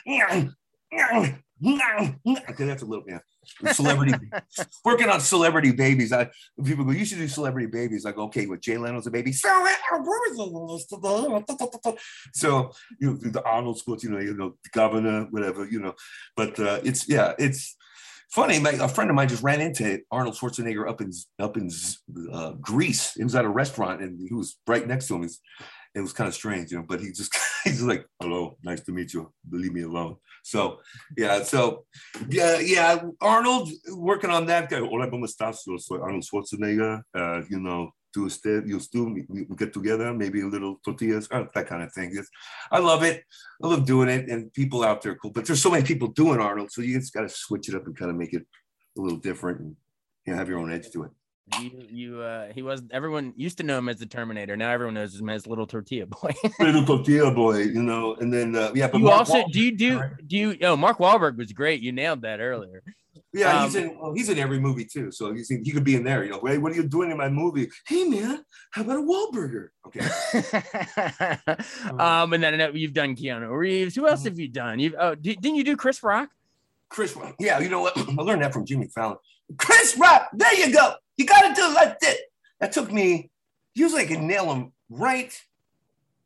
[2.50, 3.20] Okay, that's a little yeah.
[3.74, 4.14] Celebrity
[4.86, 6.12] working on celebrity babies.
[6.12, 6.30] I
[6.64, 8.06] people go, you should do celebrity babies.
[8.06, 9.32] I go, okay, with Jay Leno's a baby.
[12.34, 15.94] So you know, the Arnold schools, you know, you know, the governor, whatever, you know.
[16.36, 17.76] But uh, it's yeah, it's
[18.30, 18.60] funny.
[18.60, 21.70] My, a friend of mine just ran into Arnold Schwarzenegger up in up in
[22.32, 23.14] uh, Greece.
[23.14, 25.22] He was at a restaurant and he was right next to him.
[25.22, 25.40] He's,
[25.96, 28.92] it was kind of strange, you know, but he just he's like, hello, nice to
[28.92, 29.32] meet you.
[29.52, 30.18] Leave me alone.
[30.44, 30.80] So
[31.18, 31.86] yeah, so
[32.30, 34.80] yeah, yeah, Arnold working on that guy.
[34.80, 35.64] Hola, ¿cómo estás?
[35.64, 37.02] Soy Arnold Schwarzenegger.
[37.16, 41.28] Uh, you know, do a step, you still we get together, maybe a little tortillas,
[41.32, 42.12] uh, that kind of thing.
[42.14, 42.30] It's,
[42.72, 43.24] I love it.
[43.62, 45.32] I love doing it, and people out there cool.
[45.32, 47.86] But there's so many people doing Arnold, so you just got to switch it up
[47.86, 48.46] and kind of make it
[48.98, 49.76] a little different and
[50.26, 51.12] you know, have your own edge to it.
[51.60, 52.82] You, you, uh, he was.
[52.92, 54.56] Everyone used to know him as the Terminator.
[54.56, 56.34] Now everyone knows him as Little Tortilla Boy.
[56.60, 58.16] little Tortilla Boy, you know.
[58.16, 58.88] And then, uh, yeah.
[58.88, 60.58] But you Mark also Wahlberg, do you do do you?
[60.62, 61.82] Oh, Mark Wahlberg was great.
[61.82, 62.82] You nailed that earlier.
[63.34, 64.00] Yeah, um, he's in.
[64.00, 65.12] Well, he's in every movie too.
[65.12, 66.24] So he's in, he could be in there.
[66.24, 67.70] You know, hey, what are you doing in my movie?
[67.86, 69.70] Hey, man, how about a Wahlburger?
[69.88, 70.00] Okay.
[72.00, 73.96] um, and then you've done Keanu Reeves.
[73.96, 74.30] Who else mm-hmm.
[74.30, 74.80] have you done?
[74.80, 76.30] You've oh, didn't you do Chris Rock?
[76.90, 77.36] Chris Rock.
[77.40, 77.98] Yeah, you know what?
[77.98, 79.18] I learned that from Jimmy Fallon.
[79.58, 80.30] Chris Rock.
[80.34, 80.94] There you go.
[81.18, 82.18] You got to do it like this.
[82.60, 83.30] That took me,
[83.76, 85.34] usually I can nail him right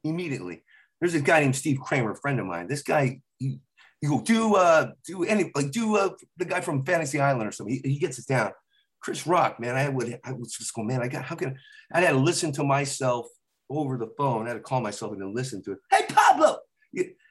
[0.04, 0.64] immediately.
[1.00, 2.68] There's a guy named Steve Kramer, a friend of mine.
[2.68, 3.60] This guy, he,
[4.02, 7.52] he go do uh do any like do uh the guy from Fantasy Island or
[7.52, 7.80] something.
[7.84, 8.52] He, he gets it down.
[9.00, 11.58] Chris Rock, man, I would I was just going, man, I got how can
[11.94, 13.28] I, I had to listen to myself
[13.70, 14.46] over the phone.
[14.46, 15.80] I had to call myself and then listen to it.
[15.92, 16.60] Hey Pablo,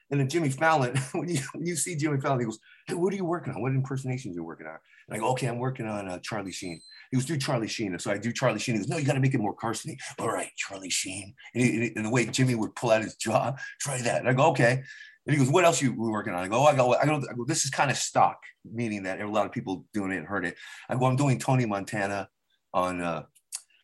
[0.09, 3.11] and then Jimmy Fallon, when you when you see Jimmy Fallon, he goes, "Hey, what
[3.13, 3.61] are you working on?
[3.61, 6.51] What impersonations are you working on?" And I go, "Okay, I'm working on uh, Charlie
[6.51, 8.75] Sheen." He goes, "Do Charlie Sheen." And so I do Charlie Sheen.
[8.75, 11.33] He goes, "No, you got to make it more Carson." All right, Charlie Sheen.
[11.53, 14.19] And, he, and, the way Jimmy would pull out his jaw, try that.
[14.19, 14.83] And I go, "Okay."
[15.25, 17.05] And he goes, "What else are you working on?" I go, oh, "I go, I
[17.05, 17.43] go, I go.
[17.45, 20.45] This is kind of stock, meaning that a lot of people doing it and heard
[20.45, 20.55] it."
[20.87, 22.29] I go, "I'm doing Tony Montana
[22.73, 23.23] on uh,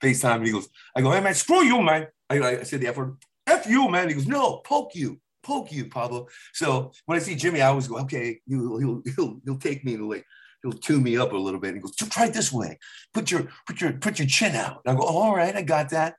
[0.02, 2.88] FaceTime." And he goes, "I go, hey man, screw you, man." I, I said the
[2.88, 6.28] F word, "F you, man." He goes, "No, poke you." Poke you, Pablo.
[6.54, 9.98] So when I see Jimmy, I always go, okay, he'll he'll he'll, he'll take me
[9.98, 10.26] to like
[10.64, 11.74] he'll tune me up a little bit.
[11.74, 12.80] And goes, try this way.
[13.14, 14.82] Put your put your put your chin out.
[14.86, 16.16] And I go, all right, I got that.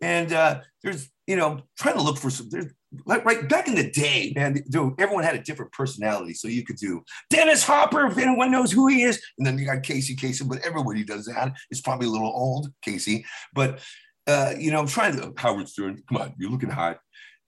[0.00, 2.48] And uh, there's you know trying to look for some.
[2.48, 2.72] There's
[3.06, 4.62] like right back in the day, man.
[4.68, 8.72] Dude, everyone had a different personality, so you could do Dennis Hopper if anyone knows
[8.72, 10.48] who he is, and then you got Casey Kasem.
[10.48, 11.52] But everybody does that.
[11.70, 13.80] It's probably a little old, Casey, but.
[14.26, 16.00] Uh, you know, I'm trying to Howard Stern.
[16.08, 16.98] Come on, you're looking hot,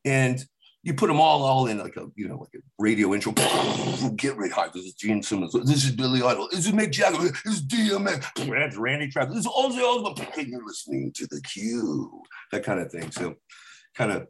[0.05, 0.45] and
[0.83, 3.33] you put them all all in like a you know like a radio intro.
[4.17, 4.69] Get ready, hi.
[4.75, 5.53] This is Gene Simmons.
[5.53, 6.49] This is Billy Idol.
[6.51, 7.19] This is Mick Jagger.
[7.45, 8.27] This is DMX.
[8.35, 9.37] That's Randy Travis.
[9.37, 10.49] This is Ozzy Osbourne.
[10.49, 12.23] You're listening to the Q.
[12.51, 13.11] That kind of thing.
[13.13, 13.37] So,
[13.95, 14.27] kind of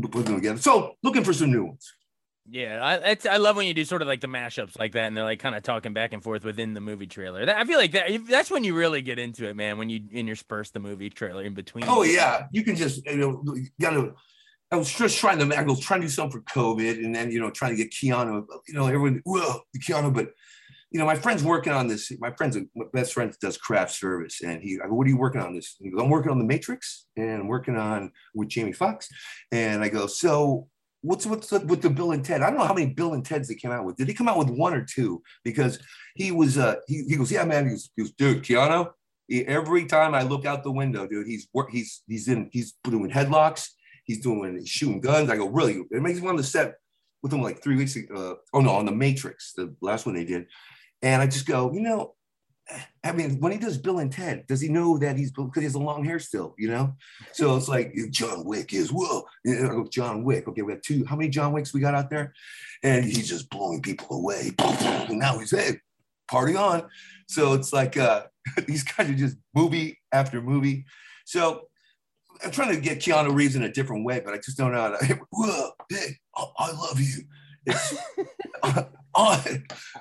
[0.00, 0.58] put them together.
[0.58, 1.92] So, looking for some new ones.
[2.48, 5.16] Yeah, I I love when you do sort of like the mashups like that, and
[5.16, 7.44] they're like kind of talking back and forth within the movie trailer.
[7.44, 9.78] That, I feel like that that's when you really get into it, man.
[9.78, 11.86] When you intersperse the movie trailer in between.
[11.88, 14.14] Oh yeah, you can just you know you gotta
[14.72, 17.30] I was just trying to, I was trying to do something for COVID and then,
[17.30, 20.30] you know, trying to get Keanu, you know, everyone, whoa, Keanu, but,
[20.90, 22.10] you know, my friend's working on this.
[22.18, 24.42] My friend's, my best friend does craft service.
[24.42, 25.76] And he, I go, what are you working on this?
[25.78, 29.08] And he goes, I'm working on The Matrix and I'm working on with Jamie Foxx.
[29.52, 30.68] And I go, so
[31.02, 32.42] what's what's with the Bill and Ted?
[32.42, 33.96] I don't know how many Bill and Teds they came out with.
[33.96, 35.22] Did he come out with one or two?
[35.44, 35.78] Because
[36.16, 37.64] he was, uh, he, he goes, yeah, man.
[37.64, 38.90] He goes, he goes dude, Keanu,
[39.30, 43.68] every time I look out the window, dude, he's he's he's in, he's doing headlocks
[44.06, 45.28] He's doing he's shooting guns.
[45.28, 45.82] I go, really?
[45.90, 46.76] It makes me want to set
[47.22, 48.14] with him like three weeks ago.
[48.14, 50.46] Uh, oh no, on the Matrix, the last one they did.
[51.02, 52.14] And I just go, you know,
[53.04, 55.64] I mean, when he does Bill and Ted, does he know that he's because he
[55.64, 56.94] has a long hair still, you know?
[57.32, 60.48] So it's like John Wick is whoa, know, John Wick.
[60.48, 61.04] Okay, we have two.
[61.04, 62.32] How many John Wicks we got out there?
[62.82, 64.52] And he's just blowing people away.
[65.08, 65.80] And now he's hey,
[66.28, 66.88] party on.
[67.28, 68.24] So it's like uh,
[68.66, 70.84] these guys are just movie after movie.
[71.24, 71.68] So
[72.44, 74.80] I'm trying to get Keanu Reeves in a different way, but I just don't know
[74.80, 75.20] how to.
[75.30, 77.24] Whoa, hey, I love you.
[79.18, 79.42] Uh,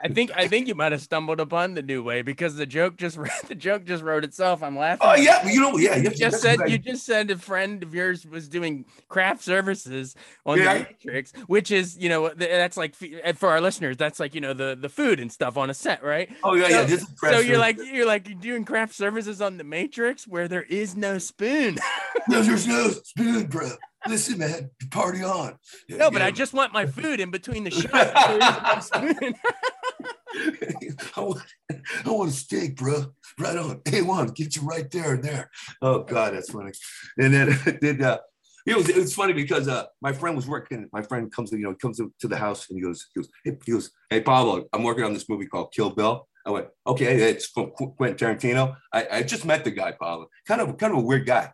[0.04, 2.98] I think I think you might have stumbled upon the new way because the joke
[2.98, 3.18] just
[3.48, 4.62] the joke just wrote itself.
[4.62, 5.08] I'm laughing.
[5.10, 5.96] Oh yeah, you know, yeah.
[5.96, 10.16] You just said you just said a friend of yours was doing craft services
[10.46, 10.80] on Yeah.
[10.80, 12.94] the Matrix, which is you know that's like
[13.38, 16.04] for our listeners, that's like you know the the food and stuff on a set,
[16.04, 16.30] right?
[16.44, 16.82] Oh yeah, yeah.
[16.82, 20.28] So- This is So you're like you're like you're doing craft services on the Matrix
[20.28, 21.78] where there is no spoon.
[22.28, 23.72] No, there's no spoon, bro.
[24.08, 25.58] Listen, man, party on.
[25.90, 26.28] Yeah, no, but yeah.
[26.28, 27.92] I just want my food in between the shots.
[27.92, 29.36] There is no spoon.
[31.16, 31.42] I want,
[32.06, 33.06] I want a steak, bro.
[33.40, 33.82] Right on.
[33.86, 35.50] Hey, one, get you right there and there.
[35.82, 36.72] Oh God, that's funny.
[37.18, 38.20] And then did uh,
[38.66, 40.88] it was it was funny because uh, my friend was working.
[40.92, 43.22] My friend comes to you know comes to, to the house and he goes he
[43.22, 46.28] goes hey, he goes hey Pablo, I'm working on this movie called Kill Bill.
[46.46, 48.76] I went okay, it's from Quentin Tarantino.
[48.94, 50.28] I, I just met the guy, Pablo.
[50.48, 51.52] Kind of kind of a weird guy.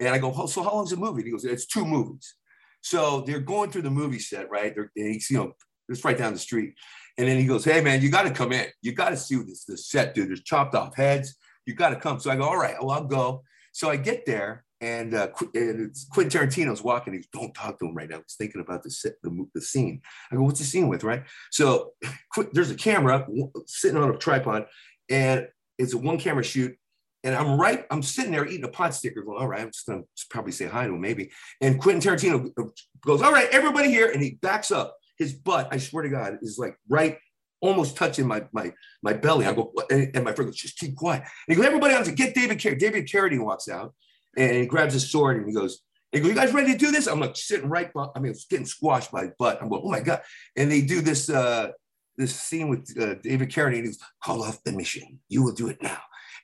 [0.00, 1.20] And I go, so how long's the movie?
[1.20, 2.34] And he goes, it's two movies.
[2.80, 4.74] So they're going through the movie set, right?
[4.74, 5.52] They're, he's, you know,
[5.88, 6.74] it's right down the street.
[7.16, 8.66] And then he goes, Hey man, you got to come in.
[8.82, 10.28] You got to see this, this set, dude.
[10.28, 11.36] There's chopped off heads.
[11.66, 12.20] You got to come.
[12.20, 13.42] So I go, All right, well, I'll go.
[13.72, 17.14] So I get there and, uh, Qu- and it's Quentin Tarantino's walking.
[17.14, 18.18] He Don't talk to him right now.
[18.18, 20.00] He's thinking about the set, the, the scene.
[20.30, 21.24] I go, What's the scene with, right?
[21.50, 21.92] So
[22.52, 23.26] there's a camera
[23.66, 24.66] sitting on a tripod
[25.08, 26.76] and it's a one camera shoot.
[27.24, 29.86] And I'm right, I'm sitting there eating a pot sticker, going, All right, I'm just
[29.86, 31.32] gonna probably say hi to him, maybe.
[31.60, 32.50] And Quentin Tarantino
[33.04, 34.10] goes, All right, everybody here.
[34.10, 34.96] And he backs up.
[35.16, 37.18] His butt, I swear to God, is like right,
[37.60, 38.72] almost touching my my
[39.02, 39.46] my belly.
[39.46, 41.22] I go, and, and my friend goes, just keep quiet.
[41.22, 42.78] And he goes, everybody on to get David Carradine.
[42.78, 43.94] David Carradine walks out
[44.36, 45.80] and he grabs his sword and he goes,
[46.12, 47.06] he goes, you guys ready to do this?
[47.06, 49.62] I'm like sitting right, bu- I mean, it's getting squashed by his butt.
[49.62, 50.20] I'm going, oh my God.
[50.56, 51.70] And they do this uh
[52.16, 53.76] this scene with uh, David Carradine.
[53.76, 55.18] He goes, call off the mission.
[55.28, 55.98] You will do it now.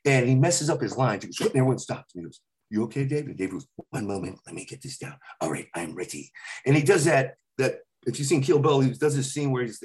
[0.05, 1.25] And he messes up his lines.
[1.25, 2.15] He goes, and everyone stops.
[2.15, 2.41] And he goes,
[2.71, 3.37] you okay, David?
[3.37, 5.17] David goes, one moment, let me get this down.
[5.41, 6.31] All right, I'm ready.
[6.65, 9.65] And he does that, that if you've seen Kill Bill, he does this scene where
[9.65, 9.83] he's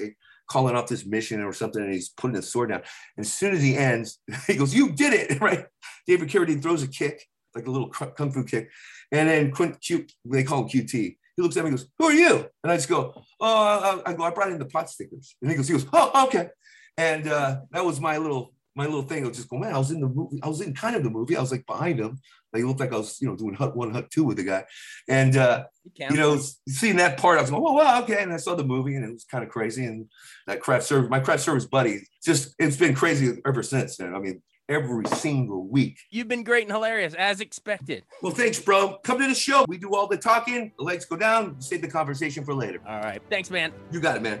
[0.48, 2.82] calling off this mission or something, and he's putting his sword down.
[3.16, 5.66] And as soon as he ends, he goes, "You did it!" Right?
[6.06, 8.70] David Carradine throws a kick, like a little kung kung fu kick,
[9.12, 10.92] and then Quint, Q, they call him QT.
[10.92, 14.10] He looks at me and goes, "Who are you?" And I just go, "Oh, I,
[14.10, 16.48] I go, I brought in the pot stickers." And he goes, "He goes, oh, okay."
[16.96, 19.24] And uh, that was my little my little thing.
[19.24, 20.38] I was just going, man, I was in the movie.
[20.42, 21.36] I was in kind of the movie.
[21.36, 22.20] I was like behind him.
[22.52, 24.44] Like it looked like I was, you know, doing hut one, hut two with the
[24.44, 24.64] guy.
[25.08, 25.64] And uh,
[25.98, 28.22] you know, seeing that part, I was going, oh, well, okay.
[28.22, 29.84] And I saw the movie and it was kind of crazy.
[29.84, 30.08] And
[30.46, 33.98] that craft service, my craft service buddy, just, it's been crazy ever since.
[33.98, 34.14] Man.
[34.14, 35.98] I mean, every single week.
[36.10, 38.04] You've been great and hilarious as expected.
[38.22, 38.98] Well, thanks, bro.
[39.04, 39.64] Come to the show.
[39.68, 40.72] We do all the talking.
[40.78, 41.60] The lights go down.
[41.60, 42.80] Save the conversation for later.
[42.86, 43.22] All right.
[43.30, 43.72] Thanks, man.
[43.90, 44.40] You got it, man.